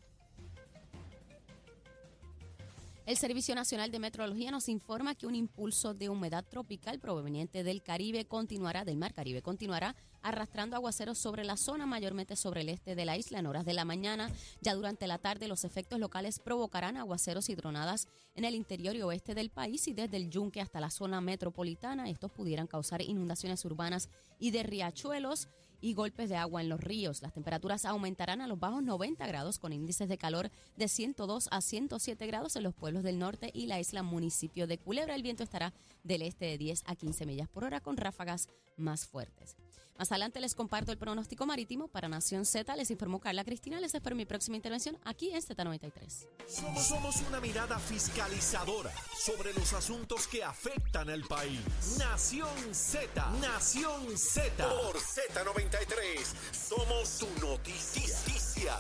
El 3.05 3.17
Servicio 3.17 3.53
Nacional 3.53 3.91
de 3.91 3.99
Meteorología 3.99 4.49
nos 4.49 4.67
informa 4.67 5.13
que 5.13 5.27
un 5.27 5.35
impulso 5.35 5.93
de 5.93 6.09
humedad 6.09 6.43
tropical 6.43 6.99
proveniente 6.99 7.63
del 7.63 7.83
Caribe 7.83 8.25
continuará, 8.25 8.83
del 8.83 8.97
Mar 8.97 9.13
Caribe, 9.13 9.43
continuará 9.43 9.95
arrastrando 10.23 10.75
aguaceros 10.75 11.19
sobre 11.19 11.43
la 11.43 11.55
zona, 11.55 11.85
mayormente 11.85 12.35
sobre 12.35 12.61
el 12.61 12.69
este 12.69 12.95
de 12.95 13.05
la 13.05 13.15
isla 13.15 13.37
en 13.37 13.45
horas 13.45 13.63
de 13.63 13.75
la 13.75 13.85
mañana. 13.85 14.31
Ya 14.59 14.73
durante 14.73 15.05
la 15.05 15.19
tarde 15.19 15.47
los 15.47 15.65
efectos 15.65 15.99
locales 15.99 16.39
provocarán 16.39 16.97
aguaceros 16.97 17.47
y 17.49 17.55
tronadas 17.55 18.07
en 18.33 18.43
el 18.43 18.55
interior 18.55 18.95
y 18.95 19.03
oeste 19.03 19.35
del 19.35 19.51
país 19.51 19.87
y 19.87 19.93
desde 19.93 20.17
el 20.17 20.31
Yunque 20.31 20.59
hasta 20.61 20.79
la 20.79 20.89
zona 20.89 21.21
metropolitana. 21.21 22.09
Estos 22.09 22.31
pudieran 22.31 22.65
causar 22.65 23.03
inundaciones 23.03 23.63
urbanas 23.65 24.09
y 24.39 24.49
de 24.49 24.63
riachuelos 24.63 25.47
y 25.85 25.93
golpes 25.93 26.29
de 26.29 26.35
agua 26.35 26.61
en 26.61 26.69
los 26.69 26.81
ríos. 26.81 27.21
Las 27.21 27.31
temperaturas 27.31 27.85
aumentarán 27.85 28.41
a 28.41 28.47
los 28.47 28.59
bajos 28.59 28.81
90 28.81 29.27
grados 29.27 29.59
con 29.59 29.71
índices 29.71 30.09
de 30.09 30.17
calor 30.17 30.49
de 30.75 30.87
102 30.87 31.47
a 31.51 31.61
107 31.61 32.25
grados 32.25 32.55
en 32.55 32.63
los 32.63 32.73
pueblos 32.73 33.03
del 33.03 33.19
norte 33.19 33.51
y 33.53 33.67
la 33.67 33.79
isla 33.79 34.01
municipio 34.01 34.65
de 34.65 34.79
Culebra. 34.79 35.13
El 35.13 35.21
viento 35.21 35.43
estará 35.43 35.73
del 36.03 36.23
este 36.23 36.45
de 36.45 36.57
10 36.57 36.85
a 36.87 36.95
15 36.95 37.27
millas 37.27 37.49
por 37.49 37.65
hora 37.65 37.81
con 37.81 37.97
ráfagas 37.97 38.49
más 38.77 39.05
fuertes. 39.05 39.57
Más 39.97 40.11
adelante 40.11 40.41
les 40.41 40.55
comparto 40.55 40.91
el 40.91 40.97
pronóstico 40.97 41.45
marítimo 41.45 41.87
para 41.87 42.09
Nación 42.09 42.45
Z. 42.45 42.75
Les 42.75 42.91
informó 42.91 43.19
Carla 43.19 43.45
Cristina. 43.45 43.79
Les 43.79 43.95
espero 43.95 44.15
mi 44.15 44.25
próxima 44.25 44.57
intervención 44.57 44.97
aquí 45.03 45.31
en 45.31 45.41
Z93. 45.41 46.27
Somos, 46.47 46.85
somos 46.85 47.21
una 47.27 47.39
mirada 47.39 47.79
fiscalizadora 47.79 48.91
sobre 49.17 49.53
los 49.53 49.71
asuntos 49.73 50.27
que 50.27 50.43
afectan 50.43 51.09
al 51.09 51.23
país. 51.23 51.61
Nación 51.97 52.49
Z, 52.73 53.31
Nación 53.39 54.17
Z. 54.17 54.67
Por 54.67 54.97
Z93, 54.97 56.25
somos 56.51 57.07
su 57.07 57.27
noticia. 57.39 58.77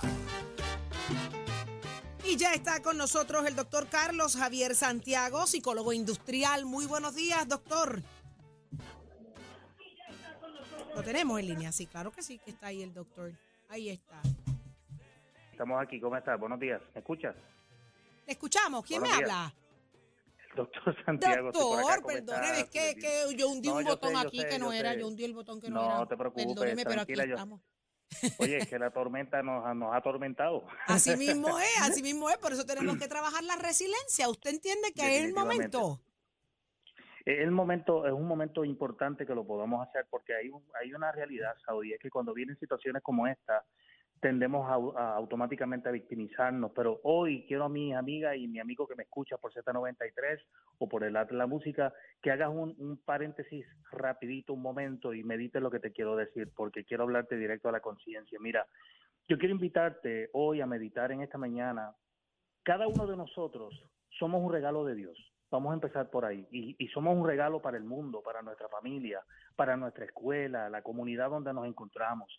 Y 2.25 2.37
ya 2.37 2.53
está 2.53 2.81
con 2.81 2.97
nosotros 2.97 3.45
el 3.45 3.55
doctor 3.55 3.87
Carlos 3.87 4.35
Javier 4.35 4.75
Santiago, 4.75 5.45
psicólogo 5.45 5.93
industrial. 5.93 6.65
Muy 6.65 6.87
buenos 6.87 7.13
días, 7.13 7.47
doctor. 7.47 8.01
Lo 10.95 11.03
tenemos 11.03 11.39
en 11.39 11.47
línea, 11.47 11.71
sí, 11.71 11.85
claro 11.87 12.11
que 12.11 12.21
sí, 12.21 12.39
que 12.39 12.51
está 12.51 12.67
ahí 12.67 12.81
el 12.81 12.93
doctor. 12.93 13.33
Ahí 13.69 13.89
está. 13.89 14.21
Estamos 15.51 15.81
aquí, 15.81 15.99
¿cómo 15.99 16.15
estás? 16.15 16.39
Buenos 16.39 16.59
días, 16.59 16.81
¿me 16.93 16.99
escuchas? 16.99 17.35
Le 18.25 18.33
escuchamos, 18.33 18.85
¿quién 18.85 19.01
Buenos 19.01 19.17
me 19.17 19.23
días. 19.25 19.37
habla? 19.37 19.55
El 20.51 20.55
doctor 20.55 20.95
Santiago. 21.05 21.51
Doctor, 21.51 22.01
¿cómo 22.01 22.07
perdóneme, 22.07 22.59
es 22.61 22.69
que, 22.69 22.95
que 22.95 23.35
yo 23.35 23.49
hundí 23.49 23.67
No, 23.67 23.75
un 23.75 23.83
yo 23.83 23.89
botón 23.89 24.11
sé, 24.11 24.17
aquí 24.27 24.39
sé, 24.41 24.47
que 24.47 24.59
no 24.59 24.71
era, 24.71 24.93
sé. 24.93 24.99
yo 24.99 25.07
hundí 25.07 25.23
el 25.25 25.33
botón 25.33 25.59
que 25.61 25.69
no, 25.69 25.81
No 25.81 25.95
era. 25.97 26.07
te 26.07 26.17
preocupes, 26.17 26.45
Perdóneme, 26.47 26.83
pero 26.85 27.01
aquí 27.01 27.13
tranquila, 27.13 27.25
yo- 27.25 27.35
estamos. 27.35 27.61
Oye, 28.39 28.57
es 28.59 28.69
que 28.69 28.79
la 28.79 28.91
tormenta 28.91 29.41
nos, 29.43 29.65
ha- 29.65 29.73
nos 29.73 29.93
ha 29.93 29.97
atormentado. 29.97 30.65
Así 30.87 31.15
mismo 31.17 31.59
es, 31.59 31.81
así 31.81 32.01
mismo 32.03 32.29
es, 32.29 32.37
por 32.37 32.53
eso 32.53 32.65
tenemos 32.65 32.97
que 32.97 33.07
trabajar 33.07 33.43
la 33.43 33.55
resiliencia. 33.57 34.29
¿Usted 34.29 34.51
entiende 34.51 34.93
que 34.93 35.17
es 35.17 35.25
el 35.25 35.33
momento? 35.33 35.99
El 37.25 37.51
momento, 37.51 38.05
es 38.05 38.13
un 38.13 38.27
momento 38.27 38.63
importante 38.63 39.25
que 39.25 39.33
lo 39.33 39.45
podamos 39.45 39.85
hacer 39.87 40.05
porque 40.09 40.35
hay, 40.35 40.49
un- 40.49 40.63
hay 40.79 40.93
una 40.93 41.11
realidad, 41.11 41.55
Saudi, 41.65 41.93
es 41.93 41.99
que 41.99 42.11
cuando 42.11 42.33
vienen 42.33 42.57
situaciones 42.59 43.01
como 43.01 43.25
esta, 43.27 43.65
tendemos 44.21 44.67
a, 44.95 45.15
automáticamente 45.15 45.89
a 45.89 45.91
victimizarnos, 45.91 46.71
pero 46.73 46.99
hoy 47.03 47.45
quiero 47.47 47.65
a 47.65 47.69
mis 47.69 47.93
amigas 47.95 48.35
y 48.37 48.47
mi 48.47 48.59
amigo 48.59 48.87
que 48.87 48.95
me 48.95 49.03
escucha 49.03 49.37
por 49.37 49.53
Z93 49.53 50.39
o 50.79 50.87
por 50.87 51.03
el 51.03 51.13
la 51.13 51.47
música, 51.47 51.93
que 52.21 52.31
hagas 52.31 52.49
un, 52.49 52.75
un 52.77 52.97
paréntesis 53.03 53.65
rapidito, 53.91 54.53
un 54.53 54.61
momento 54.61 55.13
y 55.13 55.23
medite 55.23 55.59
lo 55.59 55.69
que 55.71 55.79
te 55.79 55.91
quiero 55.91 56.15
decir, 56.15 56.51
porque 56.55 56.85
quiero 56.85 57.03
hablarte 57.03 57.37
directo 57.37 57.69
a 57.69 57.71
la 57.71 57.81
conciencia. 57.81 58.39
Mira, 58.39 58.65
yo 59.27 59.37
quiero 59.37 59.53
invitarte 59.53 60.29
hoy 60.33 60.61
a 60.61 60.65
meditar 60.65 61.11
en 61.11 61.21
esta 61.21 61.37
mañana. 61.37 61.93
Cada 62.63 62.87
uno 62.87 63.05
de 63.07 63.17
nosotros 63.17 63.73
somos 64.09 64.41
un 64.43 64.51
regalo 64.51 64.85
de 64.85 64.95
Dios. 64.95 65.34
Vamos 65.55 65.71
a 65.71 65.75
empezar 65.75 66.09
por 66.09 66.25
ahí. 66.25 66.45
Y, 66.51 66.75
y 66.77 66.87
somos 66.89 67.15
un 67.15 67.25
regalo 67.25 67.61
para 67.61 67.77
el 67.77 67.83
mundo, 67.83 68.21
para 68.21 68.41
nuestra 68.41 68.67
familia, 68.69 69.21
para 69.55 69.77
nuestra 69.77 70.05
escuela, 70.05 70.69
la 70.69 70.81
comunidad 70.81 71.29
donde 71.29 71.53
nos 71.53 71.65
encontramos. 71.67 72.29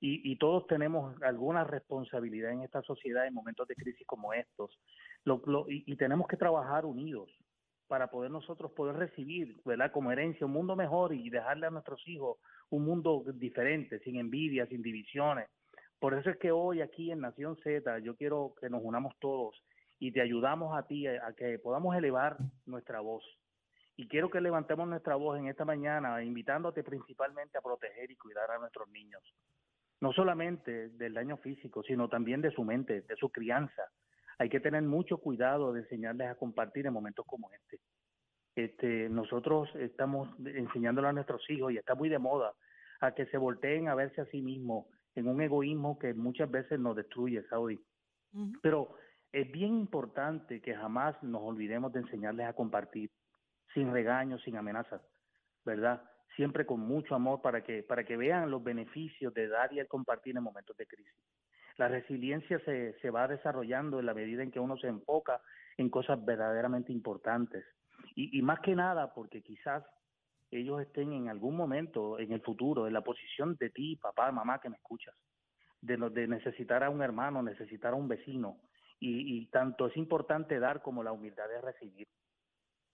Y, 0.00 0.32
y 0.32 0.36
todos 0.36 0.66
tenemos 0.66 1.20
alguna 1.22 1.64
responsabilidad 1.64 2.52
en 2.52 2.62
esta 2.62 2.80
sociedad 2.82 3.26
en 3.26 3.34
momentos 3.34 3.68
de 3.68 3.74
crisis 3.74 4.06
como 4.06 4.32
estos. 4.32 4.78
Lo- 5.24 5.42
lo- 5.46 5.66
y, 5.68 5.84
y 5.86 5.96
tenemos 5.96 6.26
que 6.26 6.36
trabajar 6.38 6.86
unidos 6.86 7.28
para 7.86 8.08
poder 8.08 8.30
nosotros 8.30 8.70
poder 8.72 8.96
recibir, 8.96 9.60
¿verdad? 9.64 9.90
Como 9.92 10.12
herencia 10.12 10.46
un 10.46 10.52
mundo 10.52 10.76
mejor 10.76 11.12
y 11.12 11.28
dejarle 11.28 11.66
a 11.66 11.70
nuestros 11.70 12.00
hijos 12.06 12.38
un 12.70 12.84
mundo 12.84 13.24
diferente, 13.34 13.98
sin 13.98 14.16
envidia, 14.16 14.66
sin 14.66 14.80
divisiones. 14.80 15.48
Por 15.98 16.14
eso 16.14 16.30
es 16.30 16.38
que 16.38 16.52
hoy 16.52 16.80
aquí 16.80 17.10
en 17.10 17.20
Nación 17.20 17.56
Z 17.56 17.98
yo 17.98 18.14
quiero 18.16 18.54
que 18.60 18.70
nos 18.70 18.80
unamos 18.82 19.14
todos 19.18 19.60
y 20.00 20.10
te 20.10 20.20
ayudamos 20.20 20.76
a 20.76 20.86
ti 20.86 21.06
a, 21.06 21.26
a 21.26 21.32
que 21.34 21.58
podamos 21.58 21.94
elevar 21.94 22.38
nuestra 22.66 23.00
voz. 23.00 23.22
Y 23.96 24.08
quiero 24.08 24.30
que 24.30 24.40
levantemos 24.40 24.88
nuestra 24.88 25.14
voz 25.14 25.38
en 25.38 25.46
esta 25.46 25.66
mañana, 25.66 26.22
invitándote 26.24 26.82
principalmente 26.82 27.58
a 27.58 27.60
proteger 27.60 28.10
y 28.10 28.16
cuidar 28.16 28.50
a 28.50 28.58
nuestros 28.58 28.88
niños. 28.88 29.22
No 30.00 30.12
solamente 30.12 30.88
del 30.88 31.12
daño 31.12 31.36
físico, 31.36 31.82
sino 31.82 32.08
también 32.08 32.40
de 32.40 32.50
su 32.50 32.64
mente, 32.64 33.02
de 33.02 33.16
su 33.16 33.28
crianza. 33.28 33.82
Hay 34.38 34.48
que 34.48 34.58
tener 34.58 34.82
mucho 34.82 35.18
cuidado 35.18 35.74
de 35.74 35.80
enseñarles 35.80 36.28
a 36.28 36.34
compartir 36.34 36.86
en 36.86 36.94
momentos 36.94 37.26
como 37.26 37.50
este. 37.52 37.78
Este, 38.56 39.10
nosotros 39.10 39.68
estamos 39.76 40.30
enseñándole 40.46 41.08
a 41.08 41.12
nuestros 41.12 41.48
hijos 41.50 41.72
y 41.72 41.76
está 41.76 41.94
muy 41.94 42.08
de 42.08 42.18
moda 42.18 42.54
a 43.00 43.14
que 43.14 43.26
se 43.26 43.36
volteen 43.36 43.88
a 43.88 43.94
verse 43.94 44.22
a 44.22 44.26
sí 44.26 44.40
mismos 44.40 44.86
en 45.14 45.28
un 45.28 45.42
egoísmo 45.42 45.98
que 45.98 46.14
muchas 46.14 46.50
veces 46.50 46.80
nos 46.80 46.96
destruye, 46.96 47.42
Saudi. 47.48 47.78
Pero 48.62 48.94
es 49.32 49.50
bien 49.50 49.74
importante 49.78 50.60
que 50.60 50.74
jamás 50.74 51.20
nos 51.22 51.42
olvidemos 51.42 51.92
de 51.92 52.00
enseñarles 52.00 52.46
a 52.46 52.52
compartir, 52.52 53.10
sin 53.74 53.92
regaños, 53.92 54.42
sin 54.42 54.56
amenazas, 54.56 55.00
¿verdad? 55.64 56.02
Siempre 56.36 56.66
con 56.66 56.80
mucho 56.80 57.14
amor 57.14 57.40
para 57.40 57.62
que, 57.62 57.82
para 57.82 58.04
que 58.04 58.16
vean 58.16 58.50
los 58.50 58.62
beneficios 58.62 59.32
de 59.34 59.48
dar 59.48 59.72
y 59.72 59.78
el 59.78 59.86
compartir 59.86 60.36
en 60.36 60.42
momentos 60.42 60.76
de 60.76 60.86
crisis. 60.86 61.14
La 61.76 61.88
resiliencia 61.88 62.58
se, 62.64 62.98
se 63.00 63.10
va 63.10 63.28
desarrollando 63.28 64.00
en 64.00 64.06
la 64.06 64.14
medida 64.14 64.42
en 64.42 64.50
que 64.50 64.60
uno 64.60 64.76
se 64.76 64.88
enfoca 64.88 65.40
en 65.76 65.88
cosas 65.88 66.22
verdaderamente 66.24 66.92
importantes. 66.92 67.64
Y, 68.14 68.36
y 68.36 68.42
más 68.42 68.60
que 68.60 68.74
nada 68.74 69.14
porque 69.14 69.42
quizás 69.42 69.84
ellos 70.50 70.80
estén 70.82 71.12
en 71.12 71.28
algún 71.28 71.56
momento 71.56 72.18
en 72.18 72.32
el 72.32 72.40
futuro 72.42 72.86
en 72.86 72.92
la 72.92 73.02
posición 73.02 73.56
de 73.56 73.70
ti, 73.70 73.96
papá, 73.96 74.32
mamá, 74.32 74.58
que 74.58 74.68
me 74.68 74.76
escuchas, 74.76 75.14
de, 75.80 75.96
de 76.10 76.26
necesitar 76.26 76.82
a 76.82 76.90
un 76.90 77.02
hermano, 77.02 77.42
necesitar 77.42 77.92
a 77.92 77.96
un 77.96 78.08
vecino. 78.08 78.58
Y, 79.02 79.46
tanto 79.46 79.86
es 79.86 79.96
importante 79.96 80.58
dar 80.58 80.82
como 80.82 81.02
la 81.02 81.12
humildad 81.12 81.48
de 81.48 81.60
recibir. 81.60 82.06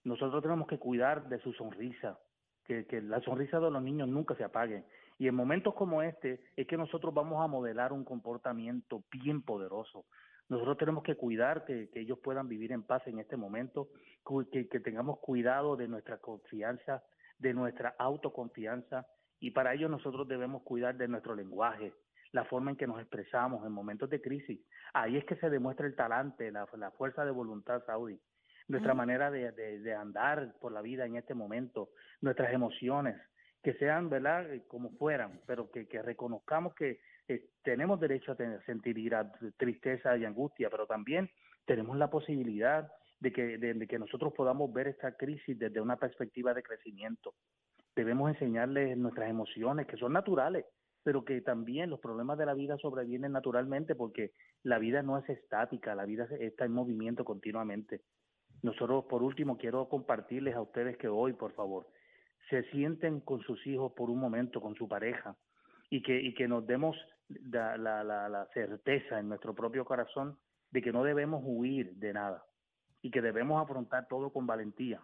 Nosotros 0.05 0.41
tenemos 0.41 0.67
que 0.67 0.79
cuidar 0.79 1.27
de 1.27 1.39
su 1.39 1.51
sonrisa, 1.51 2.17
que, 2.63 2.85
la 3.01 3.19
sonrisa 3.21 3.59
de 3.59 3.69
los 3.69 3.83
niños 3.83 4.07
nunca 4.07 4.33
se 4.35 4.45
apague. 4.45 4.85
Y 5.17 5.27
en 5.27 5.35
momentos 5.35 5.73
como 5.73 6.01
este 6.01 6.39
es 6.55 6.65
que 6.65 6.77
nosotros 6.77 7.13
vamos 7.13 7.43
a 7.43 7.47
modelar 7.47 7.91
un 7.91 8.05
comportamiento 8.05 9.03
bien 9.11 9.41
poderoso. 9.41 10.05
Nosotros 10.47 10.77
tenemos 10.77 11.03
que 11.03 11.15
cuidar 11.15 11.65
que, 11.65 11.89
que 11.89 11.99
ellos 11.99 12.19
puedan 12.23 12.47
vivir 12.47 12.71
en 12.71 12.83
paz 12.83 13.05
en 13.07 13.19
este 13.19 13.35
momento, 13.35 13.89
que, 14.51 14.69
que 14.69 14.79
tengamos 14.79 15.19
cuidado 15.19 15.75
de 15.75 15.89
nuestra 15.89 16.19
confianza, 16.19 17.03
de 17.37 17.53
nuestra 17.53 17.95
autoconfianza, 17.99 19.05
y 19.39 19.51
para 19.51 19.73
ello 19.73 19.89
nosotros 19.89 20.27
debemos 20.27 20.63
cuidar 20.63 20.95
de 20.95 21.07
nuestro 21.07 21.35
lenguaje, 21.35 21.93
la 22.31 22.43
forma 22.45 22.71
en 22.71 22.77
que 22.77 22.87
nos 22.87 22.99
expresamos 22.99 23.65
en 23.65 23.71
momentos 23.71 24.09
de 24.09 24.21
crisis. 24.21 24.59
Ahí 24.93 25.17
es 25.17 25.25
que 25.25 25.35
se 25.37 25.49
demuestra 25.49 25.87
el 25.87 25.95
talante, 25.95 26.51
la, 26.51 26.67
la 26.77 26.91
fuerza 26.91 27.25
de 27.25 27.31
voluntad, 27.31 27.83
Saudi. 27.85 28.19
Nuestra 28.67 28.93
manera 28.93 29.31
de, 29.31 29.51
de- 29.53 29.79
de 29.79 29.93
andar 29.95 30.53
por 30.59 30.71
la 30.73 30.81
vida 30.81 31.05
en 31.05 31.15
este 31.15 31.33
momento, 31.33 31.89
nuestras 32.21 32.51
emociones, 32.51 33.15
que 33.63 33.73
sean, 33.75 34.09
¿verdad?, 34.09 34.53
Eh, 34.53 34.63
como 34.67 34.91
fueran, 34.97 35.39
pero 35.45 35.71
que, 35.71 35.87
que 35.87 36.01
reconozcamos 36.01 36.73
que 36.75 36.99
eh, 37.29 37.49
tenemos 37.63 37.99
derecho 37.99 38.33
a 38.33 38.35
tener, 38.35 38.61
sentir 38.65 38.97
ira, 38.97 39.31
tristeza 39.57 40.17
y 40.17 40.25
angustia, 40.25 40.69
pero 40.69 40.85
también 40.85 41.29
tenemos 41.65 41.97
la 41.97 42.09
posibilidad 42.09 42.91
de 43.19 43.31
que, 43.31 43.57
de, 43.57 43.73
de 43.73 43.87
que 43.87 43.99
nosotros 43.99 44.33
podamos 44.33 44.71
ver 44.73 44.87
esta 44.87 45.15
crisis 45.15 45.57
desde 45.57 45.81
una 45.81 45.95
perspectiva 45.97 46.53
de 46.53 46.61
crecimiento. 46.63 47.33
Debemos 47.95 48.29
enseñarles 48.31 48.97
nuestras 48.97 49.29
emociones, 49.29 49.87
que 49.87 49.97
son 49.97 50.13
naturales, 50.13 50.65
pero 51.07 51.23
que 51.23 51.39
también 51.39 51.89
los 51.89 52.01
problemas 52.01 52.37
de 52.37 52.45
la 52.45 52.53
vida 52.53 52.77
sobrevienen 52.79 53.31
naturalmente 53.31 53.95
porque 53.95 54.33
la 54.61 54.77
vida 54.77 55.01
no 55.03 55.17
es 55.17 55.29
estática, 55.29 55.95
la 55.95 56.03
vida 56.03 56.27
está 56.37 56.65
en 56.65 56.73
movimiento 56.73 57.23
continuamente. 57.23 58.01
Nosotros, 58.61 59.05
por 59.05 59.23
último, 59.23 59.57
quiero 59.57 59.87
compartirles 59.87 60.53
a 60.53 60.61
ustedes 60.61 60.97
que 60.97 61.07
hoy, 61.07 61.31
por 61.31 61.53
favor, 61.53 61.87
se 62.49 62.63
sienten 62.71 63.21
con 63.21 63.39
sus 63.39 63.65
hijos 63.67 63.93
por 63.95 64.09
un 64.09 64.19
momento, 64.19 64.59
con 64.59 64.75
su 64.75 64.89
pareja, 64.89 65.37
y 65.89 66.01
que, 66.01 66.19
y 66.19 66.33
que 66.33 66.49
nos 66.49 66.67
demos 66.67 66.97
la, 67.29 67.77
la, 67.77 68.03
la, 68.03 68.27
la 68.27 68.45
certeza 68.47 69.17
en 69.17 69.29
nuestro 69.29 69.55
propio 69.55 69.85
corazón 69.85 70.37
de 70.71 70.81
que 70.81 70.91
no 70.91 71.05
debemos 71.05 71.41
huir 71.45 71.95
de 71.95 72.11
nada 72.11 72.43
y 73.01 73.11
que 73.11 73.21
debemos 73.21 73.63
afrontar 73.63 74.09
todo 74.09 74.33
con 74.33 74.45
valentía 74.45 75.01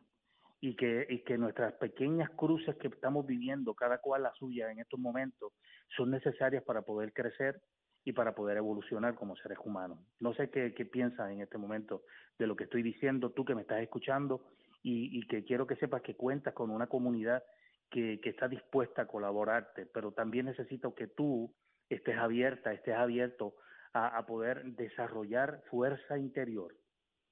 y 0.64 0.78
que, 0.78 1.06
y 1.10 1.26
que 1.26 1.38
nuestras 1.38 1.74
pequeñas 1.74 2.30
cruces 2.38 2.78
que 2.78 2.88
estamos 2.88 3.28
viviendo, 3.28 3.74
cada 3.74 3.98
cual 3.98 4.24
la 4.24 4.32
suya 4.32 4.72
en 4.72 4.80
estos 4.80 4.98
momentos, 4.98 5.52
son 5.98 6.10
necesarias 6.10 6.64
para 6.64 6.84
poder 6.84 7.12
crecer 7.12 7.62
y 8.06 8.14
para 8.14 8.34
poder 8.34 8.56
evolucionar 8.56 9.14
como 9.14 9.36
seres 9.36 9.58
humanos. 9.62 10.00
No 10.22 10.34
sé 10.34 10.50
qué, 10.50 10.74
qué 10.74 10.86
piensas 10.86 11.30
en 11.32 11.42
este 11.42 11.58
momento 11.58 12.04
de 12.40 12.48
lo 12.48 12.56
que 12.56 12.64
estoy 12.64 12.82
diciendo, 12.82 13.32
tú 13.32 13.44
que 13.44 13.56
me 13.56 13.64
estás 13.64 13.82
escuchando, 13.82 14.46
y, 14.82 15.20
y 15.20 15.28
que 15.28 15.44
quiero 15.44 15.68
que 15.68 15.76
sepas 15.76 16.02
que 16.02 16.16
cuentas 16.16 16.54
con 16.54 16.70
una 16.70 16.88
comunidad 16.88 17.44
que, 17.92 18.22
que 18.22 18.30
está 18.30 18.48
dispuesta 18.48 19.02
a 19.02 19.08
colaborarte, 19.08 19.86
pero 19.88 20.14
también 20.14 20.46
necesito 20.46 20.96
que 20.96 21.08
tú 21.08 21.54
estés 21.90 22.18
abierta, 22.18 22.72
estés 22.72 22.96
abierto 22.96 23.56
a, 23.92 24.18
a 24.18 24.26
poder 24.26 24.64
desarrollar 24.64 25.62
fuerza 25.70 26.18
interior. 26.18 26.74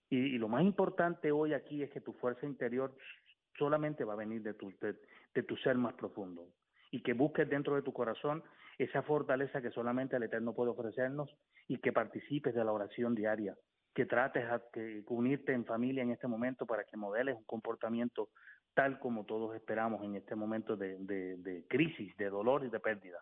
Y, 0.09 0.17
y, 0.17 0.37
lo 0.37 0.49
más 0.49 0.63
importante 0.63 1.31
hoy 1.31 1.53
aquí 1.53 1.83
es 1.83 1.89
que 1.91 2.01
tu 2.01 2.11
fuerza 2.11 2.45
interior 2.45 2.93
solamente 3.61 4.03
va 4.03 4.13
a 4.13 4.23
venir 4.25 4.41
de 4.41 4.55
tu, 4.55 4.73
de, 4.81 5.43
tu 5.43 5.55
ser 5.57 5.75
más 5.75 5.93
profundo 5.93 6.47
y 6.89 7.03
que 7.03 7.13
busques 7.13 7.47
dentro 7.47 7.75
de 7.75 7.83
tu 7.83 7.93
corazón 7.93 8.43
esa 8.79 9.03
fortaleza 9.03 9.61
que 9.61 9.69
solamente 9.69 10.15
el 10.15 10.23
Eterno 10.23 10.55
puede 10.55 10.71
ofrecernos 10.71 11.29
y 11.67 11.77
que 11.77 11.93
participes 11.93 12.55
de 12.55 12.65
la 12.65 12.71
oración 12.71 13.13
diaria, 13.13 13.55
que 13.93 14.07
trates 14.07 14.45
a 14.49 14.63
que 14.73 15.03
unirte 15.09 15.53
en 15.53 15.63
familia 15.63 16.01
en 16.01 16.09
este 16.09 16.27
momento 16.27 16.65
para 16.65 16.85
que 16.85 16.97
modeles 16.97 17.35
un 17.35 17.43
comportamiento 17.43 18.29
tal 18.73 18.97
como 18.99 19.25
todos 19.25 19.55
esperamos 19.55 20.03
en 20.03 20.15
este 20.15 20.33
momento 20.33 20.75
de, 20.75 21.63
crisis, 21.69 22.17
de 22.17 22.29
dolor 22.31 22.65
y 22.65 22.69
de 22.69 22.79
pérdida. 22.79 23.19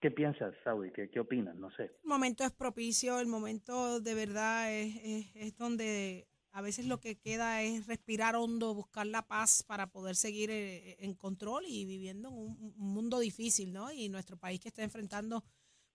¿Qué 0.00 0.10
piensas, 0.10 0.54
Saudi? 0.64 0.90
¿Qué, 0.90 1.08
¿Qué 1.08 1.20
opinas? 1.20 1.54
No 1.54 1.70
sé. 1.70 1.84
El 1.84 2.08
momento 2.08 2.42
es 2.42 2.50
propicio, 2.50 3.20
el 3.20 3.28
momento 3.28 4.00
de 4.00 4.14
verdad 4.14 4.72
es, 4.72 5.30
es 5.36 5.56
donde 5.56 6.26
a 6.52 6.60
veces 6.60 6.86
lo 6.86 7.00
que 7.00 7.18
queda 7.18 7.62
es 7.62 7.86
respirar 7.86 8.36
hondo, 8.36 8.74
buscar 8.74 9.06
la 9.06 9.26
paz 9.26 9.62
para 9.62 9.90
poder 9.90 10.16
seguir 10.16 10.50
eh, 10.50 10.96
en 11.00 11.14
control 11.14 11.64
y 11.66 11.84
viviendo 11.84 12.28
en 12.28 12.34
un, 12.34 12.74
un, 12.76 12.92
mundo 12.92 13.18
difícil, 13.18 13.72
¿no? 13.72 13.92
Y 13.92 14.08
nuestro 14.08 14.36
país 14.36 14.60
que 14.60 14.68
está 14.68 14.82
enfrentando 14.82 15.44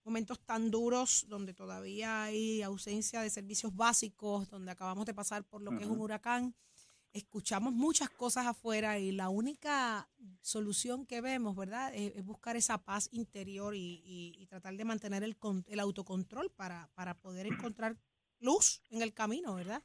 momentos 0.04 0.38
tan 0.44 0.70
duros 0.70 1.26
donde 1.28 1.54
todavía 1.54 2.24
hay 2.24 2.62
ausencia 2.62 3.22
de 3.22 3.30
servicios 3.30 3.74
básicos, 3.74 4.48
donde 4.48 4.70
acabamos 4.70 5.06
de 5.06 5.14
pasar 5.14 5.44
por 5.44 5.62
lo 5.62 5.70
uh 5.70 5.74
-huh. 5.74 5.78
que 5.78 5.84
es 5.84 5.90
un 5.90 6.00
huracán. 6.00 6.54
Escuchamos 7.12 7.72
muchas 7.72 8.10
cosas 8.10 8.46
afuera 8.46 8.98
y 8.98 9.12
la 9.12 9.28
única 9.28 10.10
solución 10.40 11.06
que 11.06 11.20
vemos, 11.20 11.54
¿verdad?, 11.54 11.94
es, 11.94 12.16
es 12.16 12.24
buscar 12.24 12.56
esa 12.56 12.78
paz 12.78 13.08
interior 13.12 13.74
y, 13.74 14.02
y, 14.04 14.34
y 14.36 14.46
tratar 14.46 14.76
de 14.76 14.84
mantener 14.84 15.22
el, 15.22 15.36
el 15.66 15.80
autocontrol 15.80 16.50
para, 16.50 16.90
para 16.94 17.14
poder 17.14 17.46
encontrar 17.46 17.96
luz 18.40 18.82
en 18.90 19.02
el 19.02 19.14
camino, 19.14 19.54
¿verdad? 19.54 19.82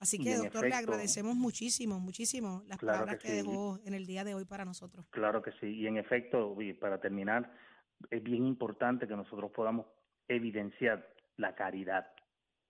Así 0.00 0.18
que, 0.18 0.36
doctor, 0.36 0.66
efecto, 0.66 0.68
le 0.68 0.74
agradecemos 0.74 1.36
muchísimo, 1.36 1.98
muchísimo 2.00 2.62
las 2.66 2.78
claro 2.78 2.98
palabras 2.98 3.18
que, 3.18 3.28
que 3.28 3.40
sí. 3.40 3.46
dejó 3.46 3.78
en 3.84 3.94
el 3.94 4.06
día 4.06 4.24
de 4.24 4.34
hoy 4.34 4.44
para 4.44 4.64
nosotros. 4.64 5.06
Claro 5.10 5.42
que 5.42 5.52
sí. 5.60 5.66
Y 5.66 5.86
en 5.86 5.96
efecto, 5.96 6.56
para 6.80 7.00
terminar, 7.00 7.52
es 8.10 8.22
bien 8.22 8.46
importante 8.46 9.08
que 9.08 9.16
nosotros 9.16 9.50
podamos 9.52 9.86
evidenciar 10.28 11.06
la 11.36 11.54
caridad, 11.54 12.06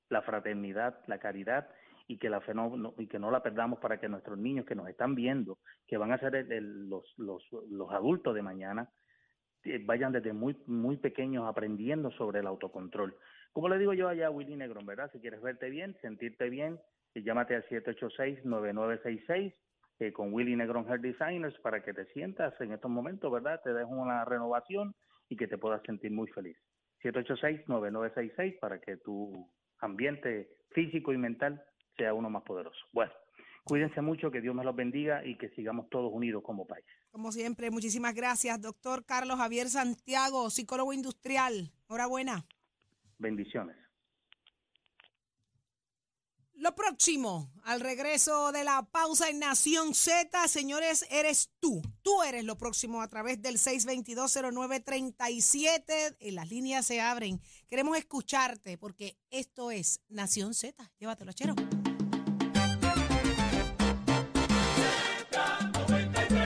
la 0.09 0.23
fraternidad, 0.23 1.01
la 1.07 1.19
caridad 1.19 1.69
y 2.09 2.19
que 2.19 2.31
la 2.31 2.41
fe 2.41 2.55
no, 2.55 2.77
no, 2.77 2.95
y 2.99 3.09
que 3.09 3.19
no 3.19 3.31
la 3.31 3.43
perdamos 3.43 3.81
para 3.81 3.99
que 3.99 4.09
nuestros 4.09 4.39
niños 4.39 4.65
que 4.67 4.77
nos 4.77 4.89
están 4.89 5.15
viendo, 5.15 5.59
que 5.87 5.97
van 5.97 6.13
a 6.13 6.19
ser 6.19 6.37
el, 6.37 6.53
el, 6.53 6.89
los, 6.89 7.15
los, 7.17 7.43
los 7.69 7.91
adultos 7.91 8.35
de 8.35 8.43
mañana, 8.43 8.89
eh, 9.65 9.81
vayan 9.85 10.13
desde 10.13 10.33
muy 10.33 10.57
muy 10.67 10.97
pequeños 10.97 11.49
aprendiendo 11.49 12.13
sobre 12.13 12.41
el 12.41 12.47
autocontrol. 12.47 13.17
Como 13.53 13.69
le 13.69 13.79
digo 13.79 13.95
yo 13.95 14.09
allá 14.09 14.29
a 14.29 14.31
Willy 14.31 14.55
Negrón, 14.55 14.87
¿verdad? 14.87 15.11
Si 15.13 15.19
quieres 15.19 15.43
verte 15.43 15.71
bien, 15.71 15.97
sentirte 16.01 16.49
bien, 16.49 16.79
llámate 17.23 17.55
al 17.55 17.65
786-9966 17.69 19.55
eh, 19.99 20.13
con 20.13 20.33
Willy 20.33 20.57
Negrón 20.57 20.87
Hair 20.91 21.01
Designers 21.01 21.59
para 21.61 21.83
que 21.83 21.95
te 21.95 22.05
sientas 22.13 22.59
en 22.61 22.73
estos 22.73 22.91
momentos, 22.91 23.33
¿verdad? 23.33 23.61
Te 23.65 23.73
dejo 23.73 23.91
una 23.91 24.25
renovación 24.25 24.95
y 25.29 25.37
que 25.37 25.49
te 25.49 25.59
puedas 25.59 25.83
sentir 25.87 26.11
muy 26.11 26.29
feliz. 26.29 26.57
786-9966 27.03 28.59
para 28.59 28.81
que 28.81 28.99
tu 28.99 29.49
ambiente 29.79 30.51
físico 30.71 31.13
y 31.13 31.19
mental 31.19 31.63
sea 31.97 32.13
uno 32.13 32.29
más 32.29 32.43
poderoso. 32.43 32.79
Bueno, 32.93 33.13
cuídense 33.65 34.03
mucho, 34.03 34.31
que 34.31 34.41
Dios 34.41 34.55
me 34.55 34.65
los 34.65 34.77
bendiga 34.77 35.25
y 35.25 35.39
que 35.39 35.49
sigamos 35.51 35.89
todos 35.89 36.13
unidos 36.13 36.43
como 36.43 36.67
país. 36.67 36.85
Como 37.11 37.33
siempre, 37.33 37.71
muchísimas 37.71 38.15
gracias, 38.15 38.61
doctor 38.61 39.05
Carlos 39.07 39.39
Javier 39.39 39.69
Santiago, 39.69 40.51
psicólogo 40.51 40.93
industrial. 40.93 41.73
Enhorabuena. 41.89 42.45
Bendiciones. 43.19 43.86
Lo 46.59 46.75
próximo, 46.75 47.53
al 47.65 47.81
regreso 47.81 48.51
de 48.51 48.65
la 48.65 48.89
pausa 48.91 49.29
en 49.29 49.41
Nación 49.41 49.95
Z, 49.95 50.49
señores, 50.49 51.05
eres 51.11 51.51
tú. 51.61 51.83
Tú 52.01 52.23
eres 52.23 52.45
lo 52.45 52.57
próximo 52.57 53.03
a 53.03 53.09
través 53.09 53.43
del 53.43 53.59
6220937. 53.59 56.17
Las 56.33 56.49
líneas 56.49 56.87
se 56.87 57.03
abren. 57.03 57.43
Queremos 57.69 57.99
escucharte 57.99 58.79
porque 58.79 59.19
esto 59.31 59.71
es 59.71 60.01
Nación 60.09 60.55
Z. 60.55 60.91
Llévatelo, 60.99 61.35
chero. 61.35 61.55